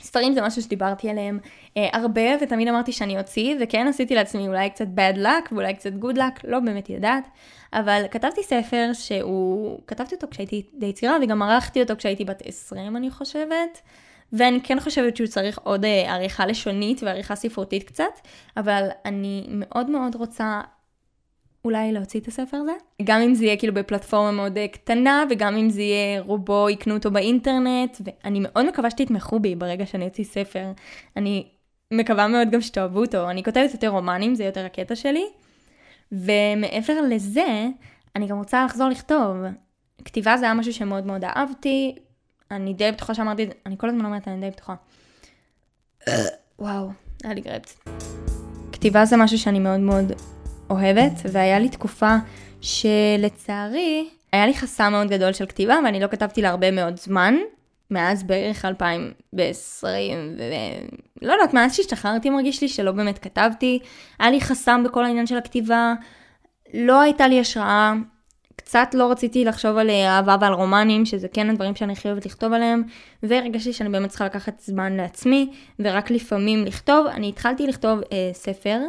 ספרים 0.02 0.34
זה 0.34 0.42
משהו 0.42 0.62
שדיברתי 0.62 1.10
עליהם 1.10 1.38
אה, 1.76 1.88
הרבה, 1.92 2.22
ותמיד 2.40 2.68
אמרתי 2.68 2.92
שאני 2.92 3.18
אוציא, 3.18 3.56
וכן 3.60 3.86
עשיתי 3.88 4.14
לעצמי 4.14 4.48
אולי 4.48 4.70
קצת 4.70 4.86
bad 4.96 5.16
luck 5.16 5.52
ואולי 5.52 5.74
קצת 5.74 5.90
good 6.02 6.16
luck, 6.16 6.40
לא 6.44 6.60
באמת 6.60 6.90
יודעת, 6.90 7.28
אבל 7.72 8.04
כתבתי 8.10 8.42
ספר 8.42 8.90
שהוא, 8.92 9.80
כתבתי 9.86 10.14
אותו 10.14 10.26
כשהייתי 10.30 10.62
די 10.74 10.92
צעירה, 10.92 11.16
וגם 11.22 11.42
ערכתי 11.42 11.82
אותו 11.82 11.96
כשהייתי 11.96 12.24
בת 12.24 12.42
20 12.46 12.96
אני 12.96 13.10
חושבת, 13.10 13.80
ואני 14.32 14.60
כן 14.62 14.80
חושבת 14.80 15.16
שהוא 15.16 15.26
צריך 15.26 15.58
עוד 15.62 15.84
אה, 15.84 16.14
עריכה 16.14 16.46
לשונית 16.46 17.02
ועריכה 17.02 17.34
ספרותית 17.34 17.82
קצת, 17.82 18.04
אבל 18.56 18.88
אני 19.04 19.46
מאוד 19.48 19.90
מאוד 19.90 20.14
רוצה 20.14 20.60
אולי 21.64 21.92
להוציא 21.92 22.20
את 22.20 22.28
הספר 22.28 22.56
הזה. 22.56 22.72
גם 23.02 23.20
אם 23.20 23.34
זה 23.34 23.44
יהיה 23.44 23.56
כאילו 23.56 23.74
בפלטפורמה 23.74 24.30
מאוד 24.30 24.58
אה, 24.58 24.68
קטנה, 24.68 25.24
וגם 25.30 25.56
אם 25.56 25.70
זה 25.70 25.82
יהיה 25.82 26.20
רובו 26.20 26.70
יקנו 26.70 26.94
אותו 26.94 27.10
באינטרנט, 27.10 27.96
ואני 28.04 28.40
מאוד 28.42 28.66
מקווה 28.66 28.90
שתתמכו 28.90 29.40
בי 29.40 29.54
ברגע 29.54 29.86
שאני 29.86 30.04
אוציא 30.04 30.24
ספר. 30.24 30.72
אני 31.16 31.48
מקווה 31.90 32.28
מאוד 32.28 32.50
גם 32.50 32.60
שתאהבו 32.60 33.00
אותו. 33.00 33.30
אני 33.30 33.44
כותבת 33.44 33.72
יותר 33.72 33.88
רומנים, 33.88 34.34
זה 34.34 34.44
יותר 34.44 34.64
הקטע 34.64 34.96
שלי. 34.96 35.24
ומעבר 36.12 37.00
לזה, 37.08 37.66
אני 38.16 38.26
גם 38.26 38.38
רוצה 38.38 38.64
לחזור 38.64 38.88
לכתוב. 38.88 39.36
כתיבה 40.04 40.36
זה 40.36 40.44
היה 40.44 40.54
משהו 40.54 40.72
שמאוד 40.72 41.06
מאוד 41.06 41.24
אהבתי. 41.24 41.94
אני 42.50 42.74
די 42.74 42.92
בטוחה 42.92 43.14
שאמרתי 43.14 43.44
את 43.44 43.48
זה, 43.48 43.54
אני 43.66 43.74
כל 43.78 43.88
הזמן 43.88 44.04
אומרת, 44.04 44.28
אני 44.28 44.40
די 44.40 44.50
בטוחה. 44.50 44.74
וואו, 46.58 46.90
היה 47.24 47.34
לי 47.34 47.40
גרפס. 47.40 47.80
כתיבה 48.72 49.04
זה 49.04 49.16
משהו 49.16 49.38
שאני 49.38 49.58
מאוד 49.58 49.80
מאוד 49.80 50.12
אוהבת, 50.70 51.12
והיה 51.32 51.58
לי 51.58 51.68
תקופה 51.68 52.16
שלצערי 52.60 54.08
היה 54.32 54.46
לי 54.46 54.54
חסם 54.54 54.88
מאוד 54.92 55.08
גדול 55.08 55.32
של 55.32 55.46
כתיבה, 55.46 55.78
ואני 55.84 56.00
לא 56.00 56.06
כתבתי 56.06 56.42
להרבה 56.42 56.70
מאוד 56.70 56.96
זמן, 56.96 57.34
מאז 57.90 58.22
בערך 58.22 58.64
2020, 58.64 60.36
ולא 61.22 61.32
יודעת, 61.32 61.54
מאז 61.54 61.74
שהשתחררתי 61.74 62.30
מרגיש 62.30 62.62
לי 62.62 62.68
שלא 62.68 62.92
באמת 62.92 63.18
כתבתי, 63.18 63.78
היה 64.18 64.30
לי 64.30 64.40
חסם 64.40 64.82
בכל 64.84 65.04
העניין 65.04 65.26
של 65.26 65.36
הכתיבה, 65.36 65.94
לא 66.74 67.00
הייתה 67.00 67.28
לי 67.28 67.40
השראה, 67.40 67.92
קצת 68.56 68.88
לא 68.94 69.10
רציתי 69.10 69.44
לחשוב 69.44 69.76
על 69.76 69.90
אהבה 69.90 70.36
ועל 70.40 70.52
רומנים, 70.52 71.06
שזה 71.06 71.28
כן 71.28 71.50
הדברים 71.50 71.74
שאני 71.74 71.92
הכי 71.92 72.08
אוהבת 72.08 72.26
לכתוב 72.26 72.52
עליהם, 72.52 72.82
והרגשתי 73.22 73.72
שאני 73.72 73.88
באמת 73.88 74.10
צריכה 74.10 74.24
לקחת 74.24 74.60
זמן 74.60 74.96
לעצמי, 74.96 75.50
ורק 75.78 76.10
לפעמים 76.10 76.64
לכתוב. 76.64 77.06
אני 77.06 77.28
התחלתי 77.28 77.66
לכתוב 77.66 78.00
אה, 78.12 78.30
ספר. 78.32 78.80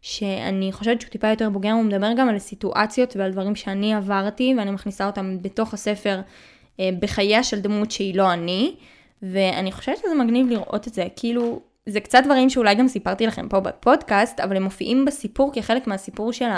שאני 0.00 0.72
חושבת 0.72 1.00
שהוא 1.00 1.10
טיפה 1.10 1.28
יותר 1.28 1.50
בוגר, 1.50 1.72
הוא 1.72 1.82
מדבר 1.84 2.12
גם 2.16 2.28
על 2.28 2.38
סיטואציות 2.38 3.16
ועל 3.16 3.32
דברים 3.32 3.54
שאני 3.54 3.94
עברתי, 3.94 4.54
ואני 4.58 4.70
מכניסה 4.70 5.06
אותם 5.06 5.38
בתוך 5.42 5.74
הספר 5.74 6.16
אה, 6.16 6.22
בחייה 6.80 7.42
של 7.42 7.60
דמות 7.60 7.90
שהיא 7.90 8.14
לא 8.14 8.32
אני, 8.32 8.74
ואני 9.22 9.72
חושבת 9.72 9.96
שזה 9.96 10.14
מגניב 10.14 10.50
לראות 10.50 10.88
את 10.88 10.94
זה, 10.94 11.04
כאילו, 11.16 11.60
זה 11.86 12.00
קצת 12.00 12.22
דברים 12.24 12.50
שאולי 12.50 12.74
גם 12.74 12.88
סיפרתי 12.88 13.26
לכם 13.26 13.48
פה 13.48 13.60
בפודקאסט, 13.60 14.40
אבל 14.40 14.56
הם 14.56 14.62
מופיעים 14.62 15.04
בסיפור 15.04 15.50
כחלק 15.54 15.86
מהסיפור 15.86 16.32
של 16.32 16.48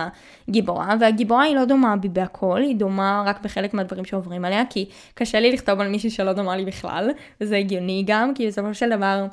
הגיבורה, 0.48 0.94
והגיבורה 1.00 1.42
היא 1.42 1.56
לא 1.56 1.64
דומה 1.64 1.96
בי 1.96 2.08
בהכל, 2.08 2.60
היא 2.62 2.76
דומה 2.76 3.22
רק 3.26 3.42
בחלק 3.42 3.74
מהדברים 3.74 4.04
שעוברים 4.04 4.44
עליה, 4.44 4.62
כי 4.70 4.88
קשה 5.14 5.40
לי 5.40 5.52
לכתוב 5.52 5.80
על 5.80 5.88
מישהי 5.88 6.10
שלא 6.10 6.32
דומה 6.32 6.56
לי 6.56 6.64
בכלל, 6.64 7.10
וזה 7.40 7.56
הגיוני 7.56 8.04
גם, 8.06 8.34
כי 8.34 8.46
בסופו 8.46 8.74
של 8.74 8.90
דבר 8.96 9.26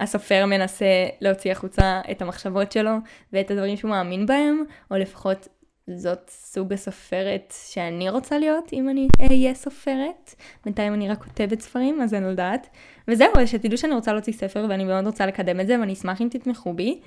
הסופר 0.00 0.46
מנסה 0.46 1.06
להוציא 1.20 1.52
החוצה 1.52 2.00
את 2.10 2.22
המחשבות 2.22 2.72
שלו 2.72 2.92
ואת 3.32 3.50
הדברים 3.50 3.76
שהוא 3.76 3.90
מאמין 3.90 4.26
בהם, 4.26 4.64
או 4.90 4.96
לפחות 4.96 5.48
זאת 5.90 6.30
סוג 6.30 6.72
הסופרת 6.72 7.54
שאני 7.66 8.10
רוצה 8.10 8.38
להיות 8.38 8.72
אם 8.72 8.88
אני 8.88 9.08
אהיה 9.20 9.54
סופרת. 9.54 10.34
בינתיים 10.64 10.94
אני 10.94 11.08
רק 11.08 11.24
כותבת 11.24 11.60
ספרים, 11.60 12.02
אז 12.02 12.14
אני 12.14 12.24
לא 12.24 12.28
יודעת. 12.28 12.68
וזהו, 13.08 13.28
שתדעו 13.46 13.78
שאני 13.78 13.94
רוצה 13.94 14.12
להוציא 14.12 14.32
ספר 14.32 14.66
ואני 14.68 14.84
מאוד 14.84 15.06
רוצה 15.06 15.26
לקדם 15.26 15.60
את 15.60 15.66
זה 15.66 15.80
ואני 15.80 15.92
אשמח 15.92 16.20
אם 16.20 16.28
תתמכו 16.30 16.72
בי. 16.72 17.00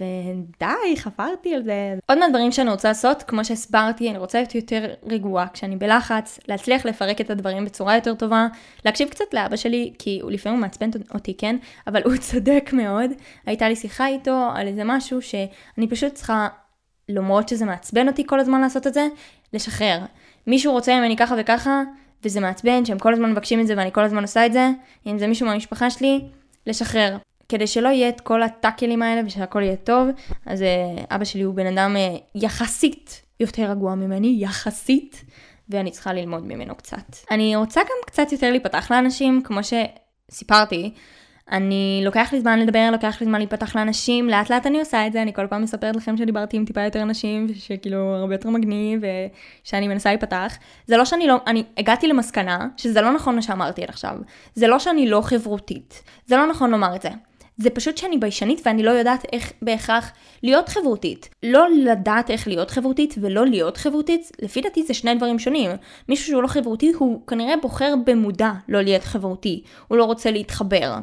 ודי, 0.00 0.96
חפרתי 0.96 1.54
על 1.54 1.62
זה. 1.62 1.94
עוד 2.06 2.18
מהדברים 2.18 2.52
שאני 2.52 2.70
רוצה 2.70 2.88
לעשות, 2.88 3.22
כמו 3.22 3.44
שהסברתי, 3.44 4.10
אני 4.10 4.18
רוצה 4.18 4.38
להיות 4.38 4.54
יותר 4.54 4.94
רגועה 5.02 5.48
כשאני 5.48 5.76
בלחץ, 5.76 6.38
להצליח 6.48 6.86
לפרק 6.86 7.20
את 7.20 7.30
הדברים 7.30 7.64
בצורה 7.64 7.94
יותר 7.94 8.14
טובה, 8.14 8.46
להקשיב 8.84 9.08
קצת 9.08 9.24
לאבא 9.32 9.56
שלי, 9.56 9.92
כי 9.98 10.18
הוא 10.22 10.30
לפעמים 10.30 10.60
מעצבן 10.60 10.90
אותי, 11.14 11.36
כן? 11.36 11.56
אבל 11.86 12.02
הוא 12.04 12.16
צודק 12.30 12.70
מאוד. 12.72 13.10
הייתה 13.46 13.68
לי 13.68 13.76
שיחה 13.76 14.06
איתו 14.06 14.48
על 14.54 14.68
איזה 14.68 14.82
משהו 14.84 15.22
שאני 15.22 15.88
פשוט 15.90 16.14
צריכה, 16.14 16.48
למרות 17.12 17.48
שזה 17.48 17.64
מעצבן 17.64 18.08
אותי 18.08 18.26
כל 18.26 18.40
הזמן 18.40 18.60
לעשות 18.60 18.86
את 18.86 18.94
זה, 18.94 19.06
לשחרר. 19.52 19.98
מישהו 20.46 20.72
רוצה 20.72 20.98
ממני 20.98 21.16
ככה 21.16 21.34
וככה, 21.38 21.82
וזה 22.24 22.40
מעצבן 22.40 22.84
שהם 22.84 22.98
כל 22.98 23.12
הזמן 23.12 23.32
מבקשים 23.32 23.60
את 23.60 23.66
זה 23.66 23.74
ואני 23.76 23.92
כל 23.92 24.04
הזמן 24.04 24.22
עושה 24.22 24.46
את 24.46 24.52
זה, 24.52 24.70
אם 25.06 25.18
זה 25.18 25.26
מישהו 25.26 25.46
מהמשפחה 25.46 25.90
שלי, 25.90 26.20
לשחרר. 26.66 27.16
כדי 27.48 27.66
שלא 27.66 27.88
יהיה 27.88 28.08
את 28.08 28.20
כל 28.20 28.42
הטאקלים 28.42 29.02
האלה 29.02 29.20
ושהכל 29.26 29.62
יהיה 29.62 29.76
טוב, 29.76 30.08
אז 30.46 30.62
uh, 30.62 30.64
אבא 31.10 31.24
שלי 31.24 31.42
הוא 31.42 31.54
בן 31.54 31.66
אדם 31.66 31.96
uh, 31.96 32.20
יחסית 32.34 33.22
יותר 33.40 33.70
רגוע 33.70 33.94
ממני, 33.94 34.36
יחסית, 34.40 35.24
ואני 35.68 35.90
צריכה 35.90 36.12
ללמוד 36.12 36.46
ממנו 36.46 36.74
קצת. 36.74 37.16
אני 37.30 37.56
רוצה 37.56 37.80
גם 37.80 37.96
קצת 38.06 38.32
יותר 38.32 38.50
להיפתח 38.50 38.90
לאנשים, 38.90 39.42
כמו 39.44 39.60
שסיפרתי. 39.62 40.94
אני, 41.50 42.00
לוקח 42.04 42.32
לי 42.32 42.40
זמן 42.40 42.58
לדבר, 42.58 42.88
לוקח 42.92 43.20
לי 43.20 43.26
זמן 43.26 43.38
להיפתח 43.38 43.76
לאנשים, 43.76 44.28
לאט 44.28 44.50
לאט 44.50 44.66
אני 44.66 44.78
עושה 44.78 45.06
את 45.06 45.12
זה, 45.12 45.22
אני 45.22 45.32
כל 45.32 45.46
פעם 45.46 45.62
מספרת 45.62 45.96
לכם 45.96 46.16
שדיברתי 46.16 46.56
עם 46.56 46.64
טיפה 46.64 46.80
יותר 46.80 47.02
אנשים, 47.02 47.46
ושכאילו 47.50 47.98
הרבה 47.98 48.34
יותר 48.34 48.50
מגניב, 48.50 49.00
ושאני 49.64 49.88
מנסה 49.88 50.08
להיפתח. 50.08 50.56
זה 50.86 50.96
לא 50.96 51.04
שאני 51.04 51.26
לא, 51.26 51.36
אני 51.46 51.64
הגעתי 51.78 52.06
למסקנה 52.06 52.68
שזה 52.76 53.00
לא 53.00 53.12
נכון 53.12 53.34
מה 53.34 53.42
שאמרתי 53.42 53.82
עד 53.82 53.88
עכשיו. 53.88 54.16
זה 54.54 54.68
לא 54.68 54.78
שאני 54.78 55.08
לא 55.08 55.20
חברותית. 55.20 56.02
זה 56.26 56.36
לא 56.36 56.46
נכון 56.46 56.70
לומר 56.70 56.96
את 56.96 57.02
זה. 57.02 57.08
זה 57.56 57.70
פשוט 57.70 57.96
שאני 57.96 58.18
ביישנית 58.18 58.60
ואני 58.66 58.82
לא 58.82 58.90
יודעת 58.90 59.24
איך 59.32 59.52
בהכרח 59.62 60.12
להיות 60.42 60.68
חברותית. 60.68 61.28
לא 61.42 61.66
לדעת 61.70 62.30
איך 62.30 62.48
להיות 62.48 62.70
חברותית 62.70 63.14
ולא 63.20 63.46
להיות 63.46 63.76
חברותית, 63.76 64.30
לפי 64.42 64.60
דעתי 64.60 64.82
זה 64.82 64.94
שני 64.94 65.14
דברים 65.14 65.38
שונים. 65.38 65.70
מישהו 66.08 66.26
שהוא 66.26 66.42
לא 66.42 66.48
חברותי 66.48 66.92
הוא 66.98 67.26
כנראה 67.26 67.54
בוחר 67.62 67.94
במודע 68.06 68.52
לא 68.68 68.82
להיות 68.82 69.02
חברותי. 69.04 69.62
הוא 69.88 69.98
לא 69.98 70.04
רוצה 70.04 70.30
להתחבר. 70.30 70.94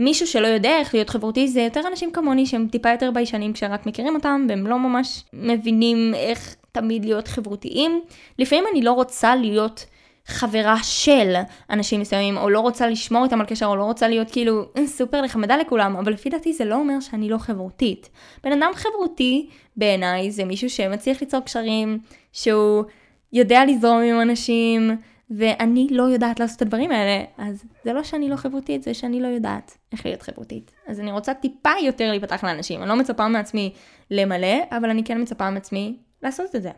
מישהו 0.00 0.26
שלא 0.26 0.46
יודע 0.46 0.78
איך 0.78 0.94
להיות 0.94 1.10
חברותי 1.10 1.48
זה 1.48 1.60
יותר 1.60 1.80
אנשים 1.90 2.12
כמוני 2.12 2.46
שהם 2.46 2.68
טיפה 2.72 2.90
יותר 2.90 3.10
ביישנים 3.10 3.52
כשרק 3.52 3.86
מכירים 3.86 4.14
אותם 4.14 4.46
והם 4.48 4.66
לא 4.66 4.78
ממש 4.78 5.24
מבינים 5.32 6.14
איך 6.14 6.56
תמיד 6.72 7.04
להיות 7.04 7.28
חברותיים. 7.28 8.00
לפעמים 8.38 8.64
אני 8.72 8.82
לא 8.82 8.92
רוצה 8.92 9.36
להיות 9.36 9.86
חברה 10.26 10.76
של 10.82 11.34
אנשים 11.70 12.00
מסוימים, 12.00 12.36
או 12.36 12.50
לא 12.50 12.60
רוצה 12.60 12.86
לשמור 12.88 13.24
איתם 13.24 13.40
על 13.40 13.46
קשר, 13.46 13.66
או 13.66 13.76
לא 13.76 13.84
רוצה 13.84 14.08
להיות 14.08 14.30
כאילו 14.30 14.64
סופר 14.86 15.20
נחמדה 15.22 15.56
לכולם, 15.56 15.96
אבל 15.96 16.12
לפי 16.12 16.30
דעתי 16.30 16.52
זה 16.52 16.64
לא 16.64 16.74
אומר 16.74 17.00
שאני 17.00 17.28
לא 17.28 17.38
חברותית. 17.38 18.10
בן 18.44 18.52
אדם 18.52 18.70
חברותי 18.74 19.48
בעיניי 19.76 20.30
זה 20.30 20.44
מישהו 20.44 20.70
שמצליח 20.70 21.20
ליצור 21.20 21.40
קשרים, 21.40 21.98
שהוא 22.32 22.84
יודע 23.32 23.64
לזרום 23.64 24.02
עם 24.02 24.20
אנשים, 24.20 24.96
ואני 25.30 25.88
לא 25.90 26.02
יודעת 26.02 26.40
לעשות 26.40 26.56
את 26.56 26.62
הדברים 26.62 26.90
האלה, 26.90 27.24
אז 27.38 27.64
זה 27.84 27.92
לא 27.92 28.02
שאני 28.02 28.28
לא 28.28 28.36
חברותית, 28.36 28.82
זה 28.82 28.94
שאני 28.94 29.20
לא 29.20 29.26
יודעת 29.26 29.78
איך 29.92 30.06
להיות 30.06 30.22
חברותית. 30.22 30.70
אז 30.86 31.00
אני 31.00 31.12
רוצה 31.12 31.34
טיפה 31.34 31.70
יותר 31.82 32.10
להיפתח 32.10 32.44
לאנשים. 32.44 32.80
אני 32.80 32.88
לא 32.88 32.96
מצפה 32.96 33.28
מעצמי 33.28 33.72
למלא, 34.10 34.56
אבל 34.70 34.90
אני 34.90 35.04
כן 35.04 35.22
מצפה 35.22 35.50
מעצמי 35.50 35.96
לעשות 36.22 36.56
את 36.56 36.62
זה. 36.62 36.70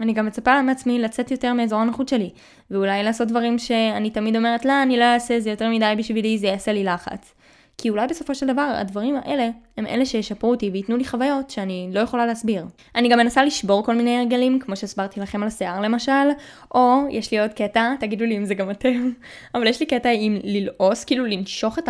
אני 0.00 0.12
גם 0.12 0.26
מצפה 0.26 0.62
מעצמי 0.62 0.98
לצאת 0.98 1.30
יותר 1.30 1.52
מאזור 1.52 1.80
הנוחות 1.80 2.08
שלי, 2.08 2.30
ואולי 2.70 3.02
לעשות 3.02 3.28
דברים 3.28 3.58
שאני 3.58 4.10
תמיד 4.10 4.36
אומרת, 4.36 4.64
לא, 4.64 4.82
אני 4.82 4.96
לא 4.96 5.04
אעשה, 5.04 5.40
זה 5.40 5.50
יותר 5.50 5.70
מדי 5.70 5.94
בשבילי, 5.98 6.38
זה 6.38 6.46
יעשה 6.46 6.72
לי 6.72 6.84
לחץ. 6.84 7.34
כי 7.82 7.90
אולי 7.90 8.06
בסופו 8.06 8.34
של 8.34 8.46
דבר 8.46 8.72
הדברים 8.76 9.16
האלה 9.16 9.50
הם 9.76 9.86
אלה 9.86 10.06
שישפרו 10.06 10.50
אותי 10.50 10.70
וייתנו 10.70 10.96
לי 10.96 11.04
חוויות 11.04 11.50
שאני 11.50 11.90
לא 11.92 12.00
יכולה 12.00 12.26
להסביר. 12.26 12.66
אני 12.94 13.08
גם 13.08 13.18
מנסה 13.18 13.44
לשבור 13.44 13.84
כל 13.84 13.94
מיני 13.94 14.18
הרגלים, 14.18 14.58
כמו 14.58 14.76
שהסברתי 14.76 15.20
לכם 15.20 15.42
על 15.42 15.48
השיער 15.48 15.80
למשל, 15.80 16.28
או 16.74 17.02
יש 17.10 17.32
לי 17.32 17.40
עוד 17.40 17.50
קטע, 17.50 17.94
תגידו 18.00 18.24
לי 18.24 18.36
אם 18.36 18.44
זה 18.44 18.54
גם 18.54 18.70
אתם, 18.70 19.10
אבל 19.54 19.66
יש 19.66 19.80
לי 19.80 19.86
קטע 19.86 20.08
עם 20.14 20.38
ללעוס, 20.42 21.04
כאילו 21.04 21.26
לנשוך 21.26 21.78
את 21.78 21.88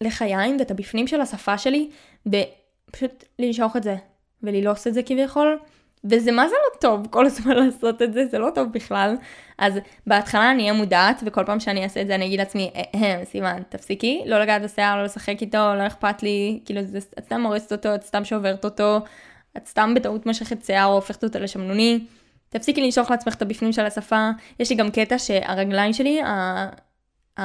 הלחיים 0.00 0.56
ואת 0.58 0.70
הבפנים 0.70 1.06
של 1.06 1.20
השפה 1.20 1.58
שלי, 1.58 1.90
ופשוט 2.26 3.24
לנשוך 3.38 3.76
את 3.76 3.82
זה, 3.82 3.96
וללעוס 4.42 4.86
את 4.86 4.94
זה 4.94 5.02
כביכול. 5.02 5.58
וזה 6.04 6.32
מה 6.32 6.48
זה 6.48 6.54
לא 6.54 6.80
טוב 6.80 7.06
כל 7.10 7.26
הזמן 7.26 7.56
לעשות 7.64 8.02
את 8.02 8.12
זה, 8.12 8.26
זה 8.26 8.38
לא 8.38 8.50
טוב 8.54 8.72
בכלל. 8.72 9.16
אז 9.58 9.74
בהתחלה 10.06 10.50
אני 10.50 10.62
אהיה 10.62 10.72
מודעת, 10.72 11.22
וכל 11.26 11.44
פעם 11.44 11.60
שאני 11.60 11.84
אעשה 11.84 12.02
את 12.02 12.06
זה 12.06 12.14
אני 12.14 12.26
אגיד 12.26 12.38
לעצמי, 12.38 12.70
אהם, 12.94 13.24
סימן, 13.24 13.62
תפסיקי, 13.68 14.22
לא 14.26 14.40
לגעת 14.40 14.62
בשיער, 14.62 14.96
לא 14.96 15.04
לשחק 15.04 15.36
איתו, 15.40 15.74
לא 15.78 15.86
אכפת 15.86 16.22
לי, 16.22 16.60
כאילו, 16.64 16.80
זה, 16.84 16.98
את 16.98 17.24
סתם 17.24 17.42
הורסת 17.42 17.72
אותו, 17.72 17.94
את 17.94 18.02
סתם 18.02 18.24
שוברת 18.24 18.64
אותו, 18.64 19.00
את 19.56 19.66
סתם 19.66 19.94
בטעות 19.94 20.26
משכת 20.26 20.64
שיער 20.64 20.86
או 20.86 20.94
הופכת 20.94 21.24
אותו 21.24 21.38
לשמנוני. 21.38 22.04
תפסיקי 22.48 22.82
לנשוך 22.82 23.10
לעצמך 23.10 23.34
את 23.34 23.42
הבפנים 23.42 23.72
של 23.72 23.86
השפה. 23.86 24.30
יש 24.60 24.70
לי 24.70 24.76
גם 24.76 24.90
קטע 24.90 25.18
שהרגליים 25.18 25.92
שלי, 25.92 26.22
ה... 26.22 26.26
ה... 27.38 27.42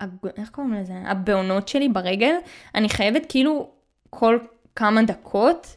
ה... 0.00 0.04
איך 0.36 0.50
קוראים 0.50 0.74
לזה? 0.74 0.94
הבעונות 1.04 1.68
שלי 1.68 1.88
ברגל, 1.88 2.34
אני 2.74 2.88
חייבת 2.88 3.26
כאילו 3.28 3.70
כל 4.10 4.38
כמה 4.76 5.02
דקות 5.02 5.76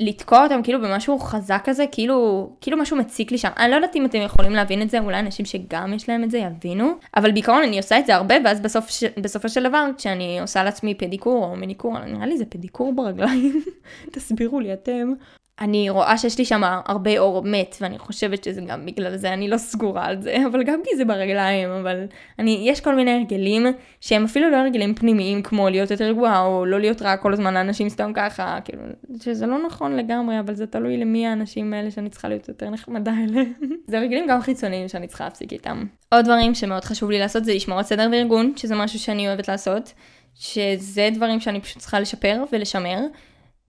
לתקוע 0.00 0.44
אותם 0.44 0.62
כאילו 0.62 0.80
במשהו 0.80 1.18
חזק 1.18 1.62
כזה, 1.64 1.84
כאילו, 1.92 2.50
כאילו 2.60 2.78
משהו 2.78 2.96
מציק 2.96 3.30
לי 3.30 3.38
שם. 3.38 3.50
אני 3.58 3.70
לא 3.70 3.76
יודעת 3.76 3.96
אם 3.96 4.04
אתם 4.04 4.18
יכולים 4.18 4.52
להבין 4.52 4.82
את 4.82 4.90
זה, 4.90 4.98
אולי 4.98 5.18
אנשים 5.18 5.44
שגם 5.46 5.94
יש 5.94 6.08
להם 6.08 6.24
את 6.24 6.30
זה 6.30 6.38
יבינו, 6.38 6.92
אבל 7.16 7.32
בעיקרון 7.32 7.62
אני 7.62 7.76
עושה 7.76 7.98
את 7.98 8.06
זה 8.06 8.14
הרבה, 8.14 8.34
ואז 8.44 8.60
בסוף, 8.60 8.90
ש... 8.90 9.04
בסופו 9.04 9.48
של 9.48 9.68
דבר, 9.68 9.86
כשאני 9.98 10.40
עושה 10.40 10.64
לעצמי 10.64 10.94
פדיקור 10.94 11.44
או 11.44 11.56
מניקור, 11.56 11.98
נראה 11.98 12.26
לי 12.26 12.38
זה 12.38 12.44
פדיקור 12.44 12.92
ברגליים, 12.92 13.62
תסבירו 14.12 14.60
לי 14.60 14.72
אתם. 14.72 15.12
אני 15.60 15.90
רואה 15.90 16.18
שיש 16.18 16.38
לי 16.38 16.44
שם 16.44 16.60
הרבה 16.64 17.18
אור 17.18 17.42
מת, 17.44 17.76
ואני 17.80 17.98
חושבת 17.98 18.44
שזה 18.44 18.60
גם 18.60 18.86
בגלל 18.86 19.16
זה, 19.16 19.32
אני 19.32 19.48
לא 19.48 19.56
סגורה 19.56 20.06
על 20.06 20.22
זה, 20.22 20.36
אבל 20.50 20.62
גם 20.62 20.80
כי 20.84 20.96
זה 20.96 21.04
ברגליים, 21.04 21.70
אבל 21.70 22.04
אני, 22.38 22.60
יש 22.62 22.80
כל 22.80 22.94
מיני 22.94 23.10
הרגלים 23.10 23.66
שהם 24.00 24.24
אפילו 24.24 24.50
לא 24.50 24.56
הרגלים 24.56 24.94
פנימיים, 24.94 25.42
כמו 25.42 25.68
להיות 25.68 25.90
יותר 25.90 26.04
רגועה, 26.04 26.44
או 26.44 26.66
לא 26.66 26.80
להיות 26.80 27.02
רע 27.02 27.16
כל 27.16 27.32
הזמן 27.32 27.54
לאנשים 27.54 27.88
סתם 27.88 28.12
ככה, 28.14 28.58
כאילו, 28.64 28.82
שזה 29.22 29.46
לא 29.46 29.66
נכון 29.66 29.96
לגמרי, 29.96 30.40
אבל 30.40 30.54
זה 30.54 30.66
תלוי 30.66 30.96
למי 30.96 31.26
האנשים 31.26 31.74
האלה 31.74 31.90
שאני 31.90 32.10
צריכה 32.10 32.28
להיות 32.28 32.48
יותר 32.48 32.70
נחמדה 32.70 33.12
אליהם. 33.24 33.52
זה 33.88 33.98
הרגלים 33.98 34.26
גם 34.28 34.40
חיצוניים 34.40 34.88
שאני 34.88 35.06
צריכה 35.06 35.24
להפסיק 35.24 35.52
איתם. 35.52 35.84
עוד 36.12 36.24
דברים 36.24 36.54
שמאוד 36.54 36.84
חשוב 36.84 37.10
לי 37.10 37.18
לעשות 37.18 37.44
זה 37.44 37.54
לשמור 37.54 37.78
על 37.78 37.84
סדר 37.84 38.08
וארגון, 38.12 38.52
שזה 38.56 38.74
משהו 38.74 38.98
שאני 38.98 39.28
אוהבת 39.28 39.48
לעשות, 39.48 39.92
שזה 40.34 41.08
דברים 41.14 41.40
שאני 41.40 41.60
פשוט 41.60 41.78
צריכה 41.78 42.00
לשפר 42.00 42.44
ולשמר. 42.52 42.98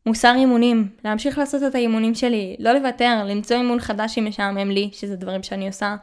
מוסר 0.07 0.33
אימונים, 0.35 0.89
להמשיך 1.05 1.37
לעשות 1.37 1.63
את 1.63 1.75
האימונים 1.75 2.15
שלי, 2.15 2.55
לא 2.59 2.71
לוותר, 2.71 3.23
למצוא 3.25 3.57
אימון 3.57 3.79
חדש 3.79 4.15
שמשעמם 4.15 4.71
לי, 4.71 4.89
שזה 4.93 5.15
דברים 5.15 5.43
שאני 5.43 5.67
עושה, 5.67 5.95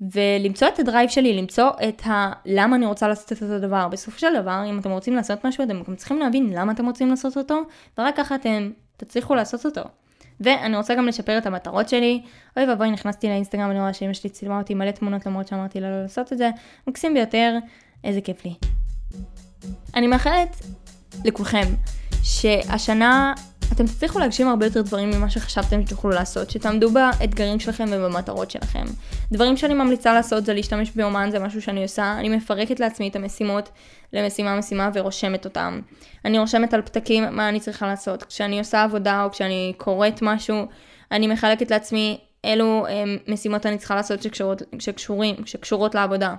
ולמצוא 0.00 0.68
את 0.68 0.78
הדרייב 0.78 1.10
שלי, 1.10 1.36
למצוא 1.36 1.70
את 1.88 2.06
ה... 2.06 2.32
למה 2.46 2.76
אני 2.76 2.86
רוצה 2.86 3.08
לעשות 3.08 3.32
את 3.32 3.42
הדבר. 3.42 3.88
בסופו 3.88 4.18
של 4.18 4.40
דבר, 4.42 4.62
אם 4.70 4.78
אתם 4.78 4.90
רוצים 4.90 5.16
לעשות 5.16 5.46
משהו, 5.46 5.64
אתם 5.64 5.82
גם 5.88 5.96
צריכים 5.96 6.18
להבין 6.18 6.52
למה 6.52 6.72
אתם 6.72 6.86
רוצים 6.86 7.08
לעשות 7.08 7.36
אותו, 7.36 7.60
ורק 7.98 8.16
ככה 8.16 8.34
אתם 8.34 8.70
תצליחו 8.96 9.34
לעשות 9.34 9.66
אותו. 9.66 9.82
ואני 10.40 10.76
רוצה 10.76 10.94
גם 10.94 11.06
לשפר 11.06 11.38
את 11.38 11.46
המטרות 11.46 11.88
שלי. 11.88 12.22
אוי 12.56 12.66
ואבוי, 12.66 12.90
נכנסתי 12.90 13.28
לאינסטגרם, 13.28 13.70
אני 13.70 13.80
רואה 13.80 13.92
שאמא 13.92 14.12
שלי 14.12 14.30
צילמה 14.30 14.58
אותי 14.58 14.74
מלא 14.74 14.90
תמונות 14.90 15.26
למרות 15.26 15.48
שאמרתי 15.48 15.80
לה 15.80 15.90
לא 15.90 16.02
לעשות 16.02 16.32
את 16.32 16.38
זה. 16.38 16.50
מקסים 16.86 17.14
ביותר, 17.14 17.56
איזה 18.04 18.20
כיף 18.20 18.44
לי. 18.44 18.54
אני 19.94 20.06
מאחלת 20.06 20.56
לכולכם 21.24 21.66
שהשנה 22.22 23.34
אתם 23.72 23.86
תצליחו 23.86 24.18
להגשים 24.18 24.48
הרבה 24.48 24.66
יותר 24.66 24.82
דברים 24.82 25.10
ממה 25.10 25.30
שחשבתם 25.30 25.86
שתוכלו 25.86 26.10
לעשות, 26.10 26.50
שתעמדו 26.50 26.90
באתגרים 26.90 27.60
שלכם 27.60 27.84
ובמטרות 27.90 28.50
שלכם. 28.50 28.84
דברים 29.32 29.56
שאני 29.56 29.74
ממליצה 29.74 30.14
לעשות 30.14 30.44
זה 30.44 30.54
להשתמש 30.54 30.90
ביומן, 30.90 31.28
זה 31.30 31.38
משהו 31.38 31.62
שאני 31.62 31.82
עושה, 31.82 32.16
אני 32.18 32.28
מפרקת 32.28 32.80
לעצמי 32.80 33.08
את 33.08 33.16
המשימות 33.16 33.68
למשימה 34.12 34.58
משימה 34.58 34.90
ורושמת 34.94 35.44
אותם. 35.44 35.80
אני 36.24 36.38
רושמת 36.38 36.74
על 36.74 36.82
פתקים 36.82 37.24
מה 37.36 37.48
אני 37.48 37.60
צריכה 37.60 37.86
לעשות. 37.86 38.22
כשאני 38.22 38.58
עושה 38.58 38.82
עבודה 38.82 39.24
או 39.24 39.30
כשאני 39.30 39.72
קוראת 39.76 40.22
משהו, 40.22 40.66
אני 41.12 41.26
מחלקת 41.26 41.70
לעצמי 41.70 42.18
אילו 42.44 42.86
הם, 42.88 43.16
משימות 43.28 43.66
אני 43.66 43.78
צריכה 43.78 43.94
לעשות 43.94 44.22
שקשורות, 44.22 44.62
שקשורים, 44.78 45.36
שקשורות 45.46 45.94
לעבודה. 45.94 46.34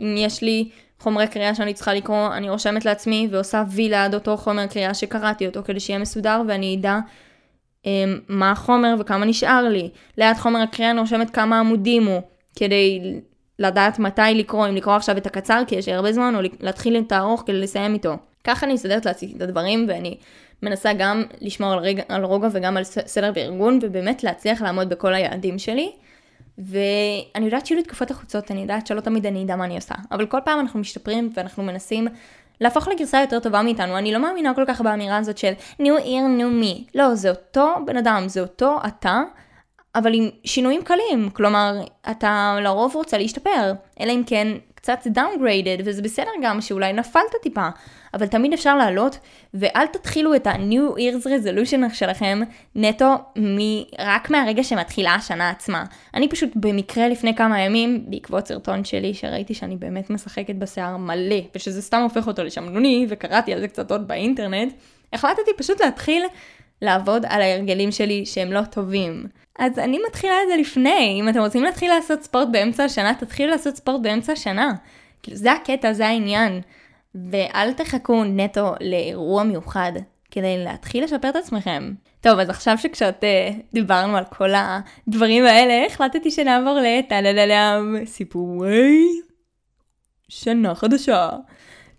אם 0.00 0.14
יש 0.18 0.42
לי 0.42 0.68
חומרי 0.98 1.26
קריאה 1.26 1.54
שאני 1.54 1.74
צריכה 1.74 1.94
לקרוא, 1.94 2.28
אני 2.32 2.50
רושמת 2.50 2.84
לעצמי 2.84 3.28
ועושה 3.30 3.64
וי 3.70 3.88
ליד 3.88 4.14
אותו 4.14 4.36
חומר 4.36 4.66
קריאה 4.66 4.94
שקראתי 4.94 5.46
אותו 5.46 5.60
כדי 5.64 5.80
שיהיה 5.80 5.98
מסודר 5.98 6.42
ואני 6.48 6.76
אדע 6.80 6.98
um, 7.82 7.86
מה 8.28 8.50
החומר 8.50 8.94
וכמה 8.98 9.24
נשאר 9.24 9.68
לי. 9.68 9.90
ליד 10.18 10.36
חומר 10.36 10.60
הקריאה 10.60 10.90
אני 10.90 11.00
רושמת 11.00 11.30
כמה 11.30 11.60
עמודים 11.60 12.06
הוא 12.06 12.20
כדי 12.56 13.00
לדעת 13.58 13.98
מתי 13.98 14.22
לקרוא, 14.34 14.68
אם 14.68 14.76
לקרוא 14.76 14.94
עכשיו 14.94 15.16
את 15.16 15.26
הקצר 15.26 15.62
כי 15.66 15.74
יש 15.74 15.88
לי 15.88 15.94
הרבה 15.94 16.12
זמן 16.12 16.34
או 16.36 16.40
להתחיל 16.60 16.96
את 17.06 17.12
הארוך 17.12 17.42
כדי 17.46 17.60
לסיים 17.60 17.94
איתו. 17.94 18.16
ככה 18.44 18.66
אני 18.66 18.74
מסדרת 18.74 19.06
לעצמי 19.06 19.32
את 19.36 19.42
הדברים 19.42 19.86
ואני 19.88 20.16
מנסה 20.62 20.92
גם 20.92 21.24
לשמור 21.40 21.72
על, 21.72 21.78
רגע, 21.78 22.02
על 22.08 22.24
רוגע 22.24 22.48
וגם 22.52 22.76
על 22.76 22.84
סדר 22.84 23.32
בארגון, 23.32 23.78
ובאמת 23.82 24.24
להצליח 24.24 24.62
לעמוד 24.62 24.88
בכל 24.88 25.14
היעדים 25.14 25.58
שלי. 25.58 25.92
ואני 26.60 27.44
יודעת 27.44 27.66
שיהיו 27.66 27.78
לי 27.78 27.84
תקופות 27.84 28.10
לחוצות, 28.10 28.50
אני 28.50 28.60
יודעת 28.60 28.86
שלא 28.86 29.00
תמיד 29.00 29.26
אני 29.26 29.44
אדע 29.44 29.56
מה 29.56 29.64
אני 29.64 29.76
עושה, 29.76 29.94
אבל 30.10 30.26
כל 30.26 30.38
פעם 30.44 30.60
אנחנו 30.60 30.80
משתפרים 30.80 31.32
ואנחנו 31.34 31.62
מנסים 31.62 32.08
להפוך 32.60 32.88
לגרסה 32.88 33.20
יותר 33.20 33.38
טובה 33.38 33.62
מאיתנו. 33.62 33.98
אני 33.98 34.12
לא 34.12 34.18
מאמינה 34.18 34.54
כל 34.54 34.64
כך 34.66 34.80
באמירה 34.80 35.16
הזאת 35.16 35.38
של 35.38 35.52
New 35.80 36.00
Year, 36.04 36.40
New 36.40 36.62
Me. 36.64 36.90
לא, 36.94 37.14
זה 37.14 37.30
אותו 37.30 37.74
בן 37.86 37.96
אדם, 37.96 38.28
זה 38.28 38.40
אותו 38.40 38.78
אתה, 38.86 39.22
אבל 39.94 40.14
עם 40.14 40.28
שינויים 40.44 40.82
קלים. 40.82 41.30
כלומר, 41.32 41.72
אתה 42.10 42.56
לרוב 42.62 42.94
רוצה 42.94 43.18
להשתפר, 43.18 43.72
אלא 44.00 44.12
אם 44.12 44.22
כן 44.26 44.48
קצת 44.74 45.06
downgraded, 45.14 45.82
וזה 45.84 46.02
בסדר 46.02 46.30
גם 46.42 46.60
שאולי 46.60 46.92
נפלת 46.92 47.34
טיפה, 47.42 47.68
אבל 48.14 48.26
תמיד 48.26 48.52
אפשר 48.52 48.76
לעלות, 48.76 49.18
ואל 49.54 49.86
תתחילו 49.86 50.34
את 50.34 50.46
ה-New 50.46 50.96
Year's 50.96 51.26
Resolution 51.26 51.94
שלכם 51.94 52.40
נטו 52.74 53.14
מ- 53.38 53.82
רק 53.98 54.30
מהרגע 54.30 54.64
שמתחילה 54.64 55.14
השנה 55.14 55.50
עצמה. 55.50 55.84
אני 56.14 56.28
פשוט 56.28 56.50
במקרה 56.56 57.08
לפני 57.08 57.36
כמה 57.36 57.60
ימים, 57.60 58.04
בעקבות 58.08 58.46
סרטון 58.46 58.84
שלי 58.84 59.14
שראיתי 59.14 59.54
שאני 59.54 59.76
באמת 59.76 60.10
משחקת 60.10 60.54
בשיער 60.54 60.96
מלא, 60.96 61.40
ושזה 61.54 61.82
סתם 61.82 62.00
הופך 62.02 62.26
אותו 62.26 62.44
לשמנוני, 62.44 63.06
וקראתי 63.08 63.52
על 63.52 63.60
זה 63.60 63.68
קצת 63.68 63.90
עוד 63.90 64.08
באינטרנט, 64.08 64.72
החלטתי 65.12 65.50
פשוט 65.56 65.80
להתחיל 65.80 66.22
לעבוד 66.82 67.26
על 67.28 67.42
ההרגלים 67.42 67.92
שלי 67.92 68.26
שהם 68.26 68.52
לא 68.52 68.62
טובים. 68.62 69.26
אז 69.60 69.78
אני 69.78 69.98
מתחילה 70.08 70.34
את 70.42 70.48
זה 70.48 70.56
לפני, 70.56 71.16
אם 71.20 71.28
אתם 71.28 71.40
רוצים 71.40 71.64
להתחיל 71.64 71.90
לעשות 71.90 72.22
ספורט 72.22 72.48
באמצע 72.52 72.84
השנה, 72.84 73.14
תתחילו 73.14 73.50
לעשות 73.50 73.76
ספורט 73.76 74.00
באמצע 74.02 74.32
השנה. 74.32 74.72
כאילו 75.22 75.36
זה 75.36 75.52
הקטע, 75.52 75.92
זה 75.92 76.06
העניין. 76.06 76.60
ואל 77.30 77.72
תחכו 77.72 78.24
נטו 78.24 78.74
לאירוע 78.80 79.42
מיוחד 79.42 79.92
כדי 80.30 80.64
להתחיל 80.64 81.04
לשפר 81.04 81.28
את 81.28 81.36
עצמכם. 81.36 81.92
טוב, 82.20 82.38
אז 82.38 82.48
עכשיו 82.50 82.78
שכשאת 82.78 83.24
uh, 83.24 83.54
דיברנו 83.72 84.16
על 84.16 84.24
כל 84.24 84.50
הדברים 84.54 85.44
האלה, 85.44 85.86
החלטתי 85.86 86.30
שנעבור 86.30 86.78
לטלללם 86.82 87.96
סיפורי 88.04 89.06
שנה 90.28 90.74
חדשה. 90.74 91.28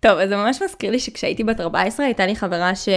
טוב, 0.00 0.18
אז 0.18 0.28
זה 0.28 0.36
ממש 0.36 0.62
מזכיר 0.62 0.90
לי 0.90 0.98
שכשהייתי 0.98 1.44
בת 1.44 1.60
14 1.60 2.06
הייתה 2.06 2.26
לי 2.26 2.36
חברה 2.36 2.74
ש... 2.74 2.88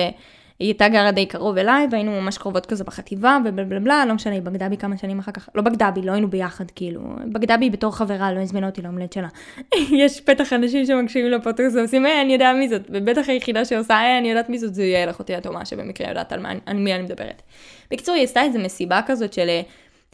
היא 0.59 0.67
הייתה 0.67 0.89
גרה 0.89 1.11
די 1.11 1.25
קרוב 1.25 1.57
אליי, 1.57 1.87
והיינו 1.91 2.21
ממש 2.21 2.37
קרובות 2.37 2.65
כזה 2.65 2.83
בחטיבה, 2.83 3.37
ובלה 3.45 3.65
בלה 3.65 3.79
בלה, 3.79 4.05
לא 4.05 4.13
משנה, 4.13 4.33
היא 4.33 4.41
בגדה 4.41 4.69
בי 4.69 4.77
כמה 4.77 4.97
שנים 4.97 5.19
אחר 5.19 5.31
כך, 5.31 5.49
לא 5.55 5.61
בגדה 5.61 5.91
בי, 5.91 6.01
לא 6.01 6.11
היינו 6.11 6.29
ביחד, 6.29 6.71
כאילו, 6.71 7.01
בגדה 7.33 7.57
בי 7.57 7.69
בתור 7.69 7.95
חברה, 7.95 8.33
לא 8.33 8.39
הזמינה 8.39 8.67
אותי 8.67 8.81
להומלט 8.81 9.13
שלה. 9.13 9.27
יש 10.03 10.21
בטח 10.27 10.53
אנשים 10.53 10.85
שמקשיבים 10.85 11.31
לפודקאסט 11.31 11.75
ועושים, 11.75 12.05
אה, 12.05 12.21
אני 12.21 12.33
יודע 12.33 12.53
מי 12.53 12.69
זאת, 12.69 12.81
ובטח 12.89 13.29
היחידה 13.29 13.65
שעושה, 13.65 13.93
אה, 13.93 14.17
אני 14.17 14.29
יודעת 14.29 14.49
מי 14.49 14.57
זאת, 14.59 14.75
זה 14.75 14.83
יהיה 14.83 15.05
לך 15.05 15.19
אותי 15.19 15.35
התאומה, 15.35 15.65
שבמקרה 15.65 16.09
יודעת 16.09 16.33
על, 16.33 16.39
מי 16.75 16.95
אני 16.95 17.03
מדברת. 17.03 17.41
בקיצור, 17.91 18.15
היא 18.15 18.23
עשתה 18.23 18.41
איזה 18.41 18.59
מסיבה 18.59 18.99
כזאת 19.05 19.33
של 19.33 19.47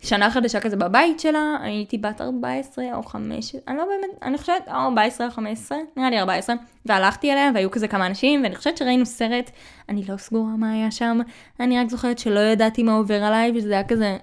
שנה 0.01 0.31
חדשה 0.31 0.59
כזה 0.59 0.75
בבית 0.75 1.19
שלה, 1.19 1.57
הייתי 1.61 1.97
בת 1.97 2.21
14 2.21 2.85
או 2.93 3.03
5, 3.03 3.55
אני 3.67 3.77
לא 3.77 3.85
באמת, 3.85 4.17
אני 4.21 4.37
חושבת, 4.37 4.67
או 4.67 4.73
14 4.73 5.27
או 5.27 5.31
15, 5.31 5.77
נראה 5.97 6.09
לי 6.09 6.19
14, 6.19 6.55
והלכתי 6.85 7.31
אליה 7.31 7.51
והיו 7.53 7.71
כזה 7.71 7.87
כמה 7.87 8.05
אנשים, 8.05 8.43
ואני 8.43 8.55
חושבת 8.55 8.77
שראינו 8.77 9.05
סרט, 9.05 9.51
אני 9.89 10.03
לא 10.09 10.17
סגורה 10.17 10.51
מה 10.57 10.71
היה 10.71 10.91
שם, 10.91 11.19
אני 11.59 11.79
רק 11.79 11.89
זוכרת 11.89 12.19
שלא 12.19 12.39
ידעתי 12.39 12.83
מה 12.83 12.93
עובר 12.93 13.23
עליי, 13.23 13.51
וזה 13.55 13.73
היה 13.73 13.83
כזה, 13.83 14.17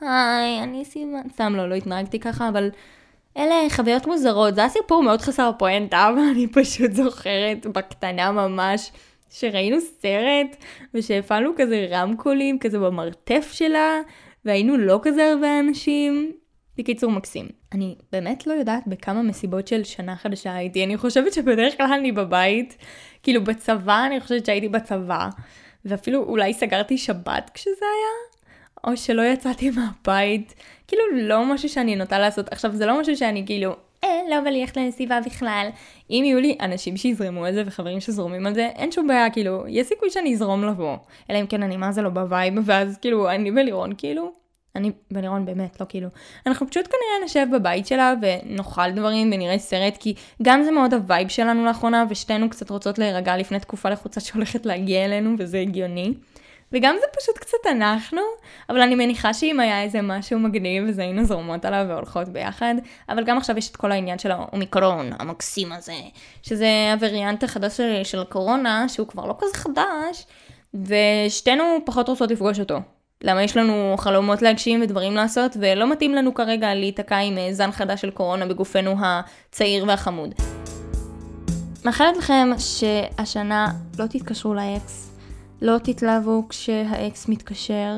היי, 0.00 0.62
אני 0.62 0.84
סימן, 0.84 1.22
סתם 1.32 1.54
לא, 1.56 1.68
לא 1.68 1.74
התנהגתי 1.74 2.20
ככה, 2.20 2.48
אבל 2.48 2.70
אלה 3.36 3.54
חוויות 3.70 4.06
מוזרות, 4.06 4.54
זה 4.54 4.60
היה 4.60 4.70
סיפור 4.70 5.02
מאוד 5.02 5.20
חסר 5.20 5.50
פואנטה, 5.58 6.10
ואני 6.16 6.46
פשוט 6.46 6.92
זוכרת 6.92 7.66
בקטנה 7.66 8.32
ממש. 8.32 8.90
שראינו 9.30 9.76
סרט 9.80 10.56
ושהפעלנו 10.94 11.50
כזה 11.56 11.86
רמקולים 11.90 12.58
כזה 12.58 12.78
במרתף 12.78 13.50
שלה 13.52 14.00
והיינו 14.44 14.76
לא 14.76 15.00
כזה 15.02 15.30
הרבה 15.30 15.60
אנשים. 15.60 16.32
בקיצור 16.78 17.10
מקסים. 17.10 17.48
אני 17.72 17.94
באמת 18.12 18.46
לא 18.46 18.52
יודעת 18.52 18.86
בכמה 18.86 19.22
מסיבות 19.22 19.68
של 19.68 19.84
שנה 19.84 20.16
חדשה 20.16 20.54
הייתי, 20.54 20.84
אני 20.84 20.96
חושבת 20.96 21.32
שבדרך 21.32 21.76
כלל 21.76 21.92
אני 21.92 22.12
בבית, 22.12 22.76
כאילו 23.22 23.44
בצבא, 23.44 24.06
אני 24.06 24.20
חושבת 24.20 24.46
שהייתי 24.46 24.68
בצבא, 24.68 25.28
ואפילו 25.84 26.22
אולי 26.22 26.54
סגרתי 26.54 26.98
שבת 26.98 27.50
כשזה 27.54 27.70
היה, 27.80 28.44
או 28.84 28.96
שלא 28.96 29.22
יצאתי 29.22 29.70
מהבית, 29.70 30.54
כאילו 30.86 31.02
לא 31.14 31.44
משהו 31.54 31.68
שאני 31.68 31.96
נוטה 31.96 32.18
לעשות. 32.18 32.52
עכשיו 32.52 32.72
זה 32.72 32.86
לא 32.86 33.00
משהו 33.00 33.16
שאני 33.16 33.46
כאילו, 33.46 33.72
לא 34.30 34.40
בא 34.40 34.50
לי 34.50 34.60
ללכת 34.60 34.76
למסיבה 34.76 35.20
בכלל. 35.26 35.68
אם 36.10 36.22
יהיו 36.24 36.40
לי 36.40 36.56
אנשים 36.60 36.96
שיזרמו 36.96 37.44
על 37.44 37.54
זה 37.54 37.62
וחברים 37.66 38.00
שזורמים 38.00 38.46
על 38.46 38.54
זה, 38.54 38.66
אין 38.74 38.92
שום 38.92 39.06
בעיה, 39.06 39.30
כאילו, 39.30 39.64
יש 39.68 39.86
סיכוי 39.86 40.10
שאני 40.10 40.34
אזרום 40.34 40.64
לבוא. 40.64 40.96
אלא 41.30 41.40
אם 41.40 41.46
כן 41.46 41.62
אני 41.62 41.76
מה 41.76 41.92
זה 41.92 42.02
לא 42.02 42.08
ב 42.08 42.16
vibe, 42.16 42.54
ואז 42.64 42.98
כאילו, 42.98 43.30
אני 43.30 43.50
ולירון 43.50 43.92
כאילו, 43.98 44.32
אני 44.76 44.90
ולירון 45.10 45.44
באמת, 45.44 45.80
לא 45.80 45.86
כאילו. 45.88 46.08
אנחנו 46.46 46.70
פשוט 46.70 46.86
כנראה 46.86 47.24
נשב 47.24 47.46
בבית 47.52 47.86
שלה 47.86 48.14
ונאכל 48.22 48.90
דברים 48.90 49.30
ונראה 49.32 49.58
סרט, 49.58 49.96
כי 49.96 50.14
גם 50.42 50.62
זה 50.62 50.70
מאוד 50.70 50.94
ה 50.94 51.01
vibe 51.01 51.28
שלנו 51.28 51.64
לאחרונה, 51.64 52.04
ושתינו 52.10 52.50
קצת 52.50 52.70
רוצות 52.70 52.98
להירגע 52.98 53.36
לפני 53.36 53.60
תקופה 53.60 53.90
לחוצה 53.90 54.20
שהולכת 54.20 54.66
להגיע 54.66 55.04
אלינו, 55.04 55.34
וזה 55.38 55.58
הגיוני. 55.58 56.12
וגם 56.74 56.96
זה 57.00 57.06
פשוט 57.20 57.38
קצת 57.38 57.58
אנחנו, 57.70 58.20
אבל 58.68 58.80
אני 58.80 58.94
מניחה 58.94 59.34
שאם 59.34 59.60
היה 59.60 59.82
איזה 59.82 60.02
משהו 60.02 60.38
מגניב, 60.38 60.88
אז 60.88 60.98
היינו 60.98 61.24
זורמות 61.24 61.64
עליו 61.64 61.86
והולכות 61.88 62.28
ביחד, 62.28 62.74
אבל 63.08 63.24
גם 63.24 63.38
עכשיו 63.38 63.58
יש 63.58 63.70
את 63.70 63.76
כל 63.76 63.92
העניין 63.92 64.18
של 64.18 64.30
האומיקרון, 64.30 65.10
המקסים 65.18 65.72
הזה, 65.72 65.94
שזה 66.42 66.68
הווריאנט 66.92 67.44
החדש 67.44 67.80
של, 68.02 68.20
הקורונה, 68.20 68.88
שהוא 68.88 69.08
כבר 69.08 69.26
לא 69.26 69.34
כזה 69.38 69.54
חדש, 69.54 70.26
ושתינו 70.74 71.64
פחות 71.86 72.08
רוצות 72.08 72.30
לפגוש 72.30 72.60
אותו. 72.60 72.78
למה 73.22 73.42
יש 73.42 73.56
לנו 73.56 73.94
חלומות 73.98 74.42
להגשים 74.42 74.82
ודברים 74.82 75.14
לעשות, 75.14 75.56
ולא 75.60 75.92
מתאים 75.92 76.14
לנו 76.14 76.34
כרגע 76.34 76.74
להיתקע 76.74 77.16
עם 77.16 77.38
אה, 77.38 77.48
זן 77.52 77.72
חדש 77.72 78.00
של 78.00 78.10
קורונה 78.10 78.46
בגופנו 78.46 78.96
הצעיר 79.00 79.84
והחמוד. 79.88 80.34
מאחלת 81.84 82.16
לכם 82.16 82.50
שהשנה 82.58 83.68
לא 83.98 84.06
תתקשרו 84.06 84.54
לאקס, 84.54 85.13
לא 85.62 85.78
תתלהבו 85.78 86.48
כשהאקס 86.48 87.28
מתקשר. 87.28 87.92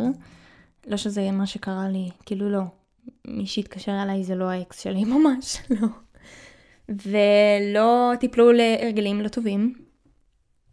לא 0.86 0.96
שזה 0.96 1.20
יהיה 1.20 1.32
מה 1.32 1.46
שקרה 1.46 1.88
לי, 1.88 2.10
כאילו 2.26 2.50
לא. 2.50 2.62
מי 3.26 3.46
שהתקשר 3.46 4.02
אליי 4.02 4.24
זה 4.24 4.34
לא 4.34 4.44
האקס 4.44 4.80
שלי, 4.80 5.04
ממש 5.14 5.56
לא. 5.70 5.88
ולא 6.88 8.12
תיפלו 8.20 8.52
להרגלים 8.52 9.20
לא 9.20 9.28
טובים. 9.28 9.74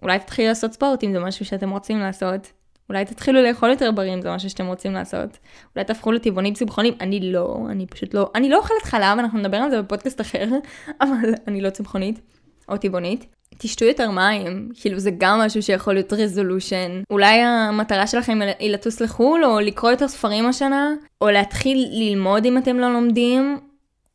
אולי 0.02 0.19
תתחילו 0.19 0.48
לעשות 0.48 0.74
ספורט 0.74 1.04
אם 1.04 1.13
זה 1.13 1.19
משהו 1.19 1.46
שאתם 1.46 1.69
רוצים 1.69 2.00
לעשות. 2.00 2.52
אולי 2.89 3.06
תתחילו 3.06 3.41
לאכול 3.41 3.69
יותר 3.69 3.91
בריא 3.91 4.13
אם 4.13 4.22
זה 4.22 4.32
משהו 4.32 4.50
שאתם 4.50 4.65
רוצים 4.65 4.93
לעשות. 4.93 5.38
אולי 5.76 5.86
תהפכו 5.86 6.12
לטבעונים 6.12 6.54
צמחונים. 6.54 6.93
אני 7.02 7.32
לא, 7.32 7.65
אני 7.69 7.88
פשוט 7.88 8.13
לא. 8.13 8.32
אני 8.36 8.50
לא 8.50 8.58
אוכלת 8.58 8.84
חלב, 8.84 9.19
אנחנו 9.19 9.39
נדבר 9.39 9.58
על 9.58 9.69
זה 9.69 9.82
בפודקאסט 9.82 10.22
אחר, 10.22 10.46
אבל 11.02 11.34
אני 11.48 11.62
לא 11.62 11.69
צמחונית 11.69 12.22
או 12.69 12.78
טבעונית. 12.78 13.26
תשתו 13.58 13.86
יותר 13.86 14.12
מים, 14.12 14.70
כאילו 14.82 15.00
זה 15.00 15.12
גם 15.18 15.39
משהו 15.39 15.62
שיכול 15.62 15.94
להיות 15.94 16.13
רזולושן. 16.13 17.02
אולי 17.12 17.42
המטרה 17.42 18.08
שלכם 18.08 18.39
היא 18.60 18.72
לטוס 18.72 19.02
לחו"ל, 19.02 19.46
או 19.46 19.60
לקרוא 19.60 19.92
יותר 19.92 20.08
ספרים 20.08 20.46
השנה, 20.46 20.94
או 21.22 21.30
להתחיל 21.30 21.88
ללמוד 21.92 22.46
אם 22.46 22.58
אתם 22.58 22.80
לא 22.80 22.94
לומדים, 22.94 23.60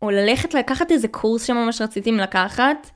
או 0.02 0.10
ללכת 0.10 0.54
לקחת 0.54 0.92
איזה 0.92 1.08
קורס 1.08 1.44
שממש 1.44 1.82
רציתם 1.82 2.14
לקחת, 2.14 2.90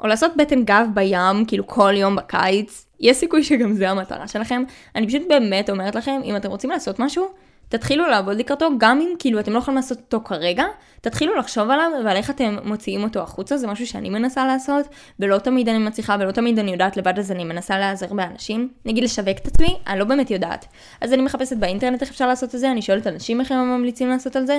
או 0.00 0.06
לעשות 0.06 0.32
בטן 0.36 0.64
גב 0.64 0.86
בים, 0.94 1.44
כאילו 1.46 1.66
כל 1.66 1.92
יום 1.96 2.16
בקיץ. 2.16 2.86
יש 3.00 3.16
סיכוי 3.16 3.44
שגם 3.44 3.74
זה 3.74 3.90
המטרה 3.90 4.28
שלכם. 4.28 4.62
אני 4.96 5.06
פשוט 5.06 5.22
באמת 5.28 5.70
אומרת 5.70 5.94
לכם, 5.94 6.20
אם 6.24 6.36
אתם 6.36 6.50
רוצים 6.50 6.70
לעשות 6.70 6.98
משהו, 6.98 7.28
תתחילו 7.68 8.06
לעבוד 8.06 8.36
לקראתו, 8.36 8.68
גם 8.78 9.00
אם 9.00 9.08
כאילו 9.18 9.40
אתם 9.40 9.52
לא 9.52 9.58
יכולים 9.58 9.76
לעשות 9.76 9.98
אותו 9.98 10.20
כרגע, 10.24 10.64
תתחילו 11.00 11.34
לחשוב 11.36 11.70
עליו 11.70 11.90
ועל 12.04 12.16
איך 12.16 12.30
אתם 12.30 12.56
מוציאים 12.64 13.02
אותו 13.02 13.20
החוצה, 13.20 13.56
זה 13.56 13.66
משהו 13.66 13.86
שאני 13.86 14.10
מנסה 14.10 14.46
לעשות, 14.46 14.86
ולא 15.20 15.38
תמיד 15.38 15.68
אני 15.68 15.78
מצליחה 15.78 16.16
ולא 16.20 16.30
תמיד 16.30 16.58
אני 16.58 16.70
יודעת 16.70 16.96
לבד, 16.96 17.18
אז 17.18 17.32
אני 17.32 17.44
מנסה 17.44 17.78
להיעזר 17.78 18.14
באנשים. 18.14 18.68
נגיד 18.84 19.04
לשווק 19.04 19.38
את 19.42 19.46
עצמי, 19.46 19.76
אני 19.86 19.98
לא 19.98 20.04
באמת 20.04 20.30
יודעת. 20.30 20.66
אז 21.00 21.12
אני 21.12 21.22
מחפשת 21.22 21.56
באינטרנט 21.56 22.02
איך 22.02 22.10
אפשר 22.10 22.26
לעשות 22.26 22.54
את 22.54 22.60
זה, 22.60 22.70
אני 22.70 22.82
שואלת 22.82 23.06
אנשים 23.06 23.40
איך 23.40 23.52
הם 23.52 23.58
ממליצים 23.58 24.08
לעשות 24.08 24.36
על 24.36 24.46
זה, 24.46 24.58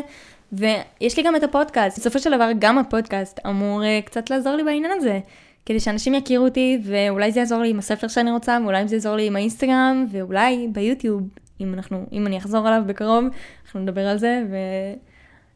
ויש 0.52 1.18
לי 1.18 1.24
גם 1.24 1.36
את 1.36 1.44
הפודקאסט. 1.44 2.00
בסופו 2.00 2.20
של 2.20 2.36
דבר 2.36 2.50
גם 2.60 2.78
הפודקאסט 2.78 3.40
אמור 3.48 3.82
uh, 3.82 4.06
קצת 4.06 4.30
לעזור 4.30 4.56
לי 4.56 4.64
בעניין 4.64 4.92
הזה. 4.98 5.20
כדי 5.66 5.80
שאנשים 5.80 6.16
יכירו 6.16 6.46
אותי, 6.46 6.82
ואולי 6.84 7.32
זה 7.32 7.40
יעזור 7.40 7.60
לי 7.60 7.70
עם 7.70 7.80
הספר 7.80 8.08
שאני 8.08 8.32
רוצה, 8.32 8.58
ואולי 8.64 8.88
זה 8.88 8.96
יעזור 8.96 9.16
לי 9.16 9.28
עם 9.28 9.36
האינסטגרם, 9.36 10.06
ואולי 10.12 10.68
ביוטיוב, 10.72 11.22
אם 11.60 11.74
אנחנו, 11.74 12.06
אם 12.12 12.28
אני 12.28 12.38
אחזור 12.38 12.68
עליו 12.68 12.82
בקרוב, 12.86 13.24
אנחנו 13.66 13.80
נדבר 13.80 14.08
על 14.08 14.18
זה, 14.18 14.44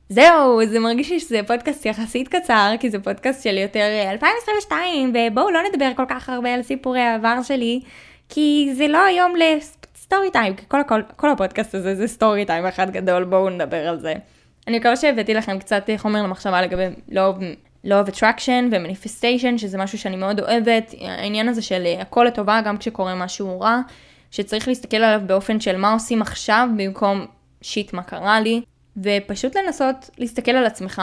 וזהו, 0.10 0.66
זה 0.66 0.80
מרגיש 0.80 1.12
לי 1.12 1.20
שזה 1.20 1.40
פודקאסט 1.48 1.86
יחסית 1.86 2.28
קצר, 2.28 2.72
כי 2.80 2.90
זה 2.90 3.00
פודקאסט 3.00 3.44
של 3.44 3.58
יותר 3.58 3.88
2022, 4.12 5.14
ובואו 5.16 5.52
לא 5.52 5.60
נדבר 5.72 5.92
כל 5.96 6.06
כך 6.10 6.30
הרבה 6.30 6.54
על 6.54 6.62
סיפורי 6.62 7.02
העבר 7.02 7.42
שלי, 7.44 7.82
כי 8.30 8.70
זה 8.74 8.88
לא 8.88 9.06
היום 9.06 9.34
ל 9.36 9.52
story 9.52 10.32
time, 10.32 10.56
כי 10.56 10.66
כל, 10.68 10.82
כל, 10.88 11.02
כל 11.16 11.30
הפודקאסט 11.30 11.76
הזה 11.76 11.96
זה 11.96 12.08
story 12.08 12.46
time 12.46 12.66
אחד 12.66 12.92
גדול, 12.92 13.24
בואו 13.24 13.50
נדבר 13.50 13.88
על 13.88 14.00
זה. 14.00 14.14
אני 14.68 14.80
מקווה 14.80 14.96
שהבאתי 14.96 15.34
לכם 15.34 15.60
קצת 15.60 15.90
חומר 15.98 16.24
למחשבה 16.24 16.62
לגבי 16.62 16.88
לא 17.10 17.34
law 17.86 18.08
of 18.08 18.10
attraction 18.10 18.64
ו-manifestation, 18.72 19.58
שזה 19.58 19.78
משהו 19.78 19.98
שאני 19.98 20.16
מאוד 20.16 20.40
אוהבת, 20.40 20.94
העניין 21.02 21.50
הזה 21.50 21.62
של 21.62 21.84
הכל 22.00 22.24
לטובה 22.28 22.62
גם 22.66 22.78
כשקורה 22.78 23.16
משהו 23.16 23.60
רע. 23.60 23.80
שצריך 24.34 24.68
להסתכל 24.68 24.98
עליו 24.98 25.22
באופן 25.28 25.60
של 25.60 25.78
מה 25.78 25.94
עושים 25.94 26.22
עכשיו 26.22 26.68
במקום 26.78 27.26
shit 27.62 27.94
מה 27.94 28.04
קרה 28.04 28.42
לי, 28.42 28.62
ופשוט 28.98 29.56
לנסות 29.56 30.10
להסתכל 30.18 30.52
על 30.52 30.66
עצמך, 30.66 31.02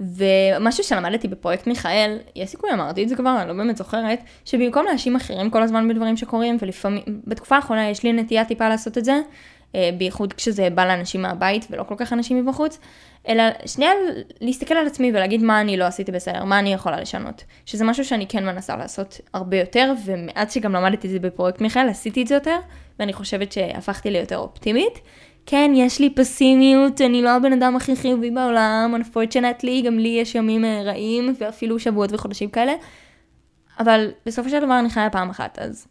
ומשהו 0.00 0.84
שלמדתי 0.84 1.28
בפרויקט 1.28 1.66
מיכאל, 1.66 2.18
יש 2.36 2.50
סיכוי 2.50 2.70
אמרתי 2.72 3.02
את 3.02 3.08
זה 3.08 3.16
כבר, 3.16 3.36
אני 3.40 3.48
לא 3.48 3.54
באמת 3.54 3.76
זוכרת, 3.76 4.20
שבמקום 4.44 4.86
להאשים 4.86 5.16
אחרים 5.16 5.50
כל 5.50 5.62
הזמן 5.62 5.88
בדברים 5.88 6.16
שקורים, 6.16 6.56
ולפעמים, 6.60 7.02
בתקופה 7.26 7.56
האחרונה 7.56 7.90
יש 7.90 8.02
לי 8.02 8.12
נטייה 8.12 8.44
טיפה 8.44 8.68
לעשות 8.68 8.98
את 8.98 9.04
זה, 9.04 9.20
בייחוד 9.98 10.32
כשזה 10.32 10.70
בא 10.70 10.84
לאנשים 10.84 11.22
מהבית 11.22 11.66
ולא 11.70 11.82
כל 11.82 11.94
כך 11.98 12.12
אנשים 12.12 12.46
מבחוץ, 12.46 12.78
אלא 13.28 13.44
שנייה 13.66 13.90
להסתכל 14.40 14.74
על 14.74 14.86
עצמי 14.86 15.10
ולהגיד 15.10 15.42
מה 15.42 15.60
אני 15.60 15.76
לא 15.76 15.84
עשיתי 15.84 16.12
בסדר, 16.12 16.44
מה 16.44 16.58
אני 16.58 16.72
יכולה 16.72 17.00
לשנות. 17.00 17.44
שזה 17.66 17.84
משהו 17.84 18.04
שאני 18.04 18.26
כן 18.26 18.46
מנסה 18.46 18.76
לעשות 18.76 19.20
הרבה 19.34 19.56
יותר, 19.56 19.92
ומעט 20.04 20.50
שגם 20.50 20.72
למדתי 20.72 21.06
את 21.06 21.12
זה 21.12 21.18
בפרויקט 21.18 21.60
מיכאל, 21.60 21.88
עשיתי 21.88 22.22
את 22.22 22.26
זה 22.26 22.34
יותר, 22.34 22.58
ואני 22.98 23.12
חושבת 23.12 23.52
שהפכתי 23.52 24.10
ליותר 24.10 24.36
אופטימית. 24.36 24.98
כן, 25.46 25.72
יש 25.74 26.00
לי 26.00 26.10
פסימיות, 26.10 27.00
אני 27.00 27.22
לא 27.22 27.30
הבן 27.30 27.52
אדם 27.52 27.76
הכי 27.76 27.96
חיובי 27.96 28.30
בעולם, 28.30 28.94
unfortunately, 29.02 29.86
גם 29.86 29.98
לי 29.98 30.08
יש 30.08 30.34
ימים 30.34 30.64
אה, 30.64 30.82
רעים, 30.84 31.34
ואפילו 31.40 31.78
שבועות 31.78 32.12
וחודשים 32.12 32.50
כאלה, 32.50 32.72
אבל 33.78 34.10
בסופו 34.26 34.48
של 34.48 34.60
דבר 34.60 34.78
אני 34.78 34.90
חיה 34.90 35.10
פעם 35.10 35.30
אחת, 35.30 35.58
אז 35.58 35.86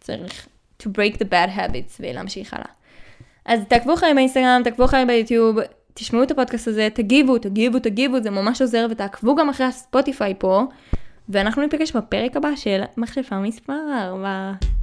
צריך 0.00 0.48
to 0.82 0.86
break 0.86 1.16
the 1.16 1.24
bad 1.30 1.58
habits 1.58 1.96
ולהמשיך 2.00 2.54
הלאה. 2.54 2.75
אז 3.46 3.60
תעקבו 3.68 3.94
אחרי 3.94 4.14
באינסטגרם, 4.14 4.60
תעקבו 4.64 4.84
אחרי 4.84 5.04
ביוטיוב, 5.06 5.56
תשמעו 5.94 6.22
את 6.22 6.30
הפודקאסט 6.30 6.68
הזה, 6.68 6.88
תגיבו, 6.94 7.38
תגיבו, 7.38 7.78
תגיבו, 7.78 8.20
זה 8.20 8.30
ממש 8.30 8.60
עוזר, 8.62 8.86
ותעקבו 8.90 9.34
גם 9.34 9.48
אחרי 9.48 9.66
הספוטיפיי 9.66 10.34
פה, 10.38 10.62
ואנחנו 11.28 11.62
ניפגש 11.62 11.96
בפרק 11.96 12.36
הבא 12.36 12.56
של 12.56 12.82
מחשפה 12.96 13.38
מספר 13.38 13.72
4. 13.98 14.75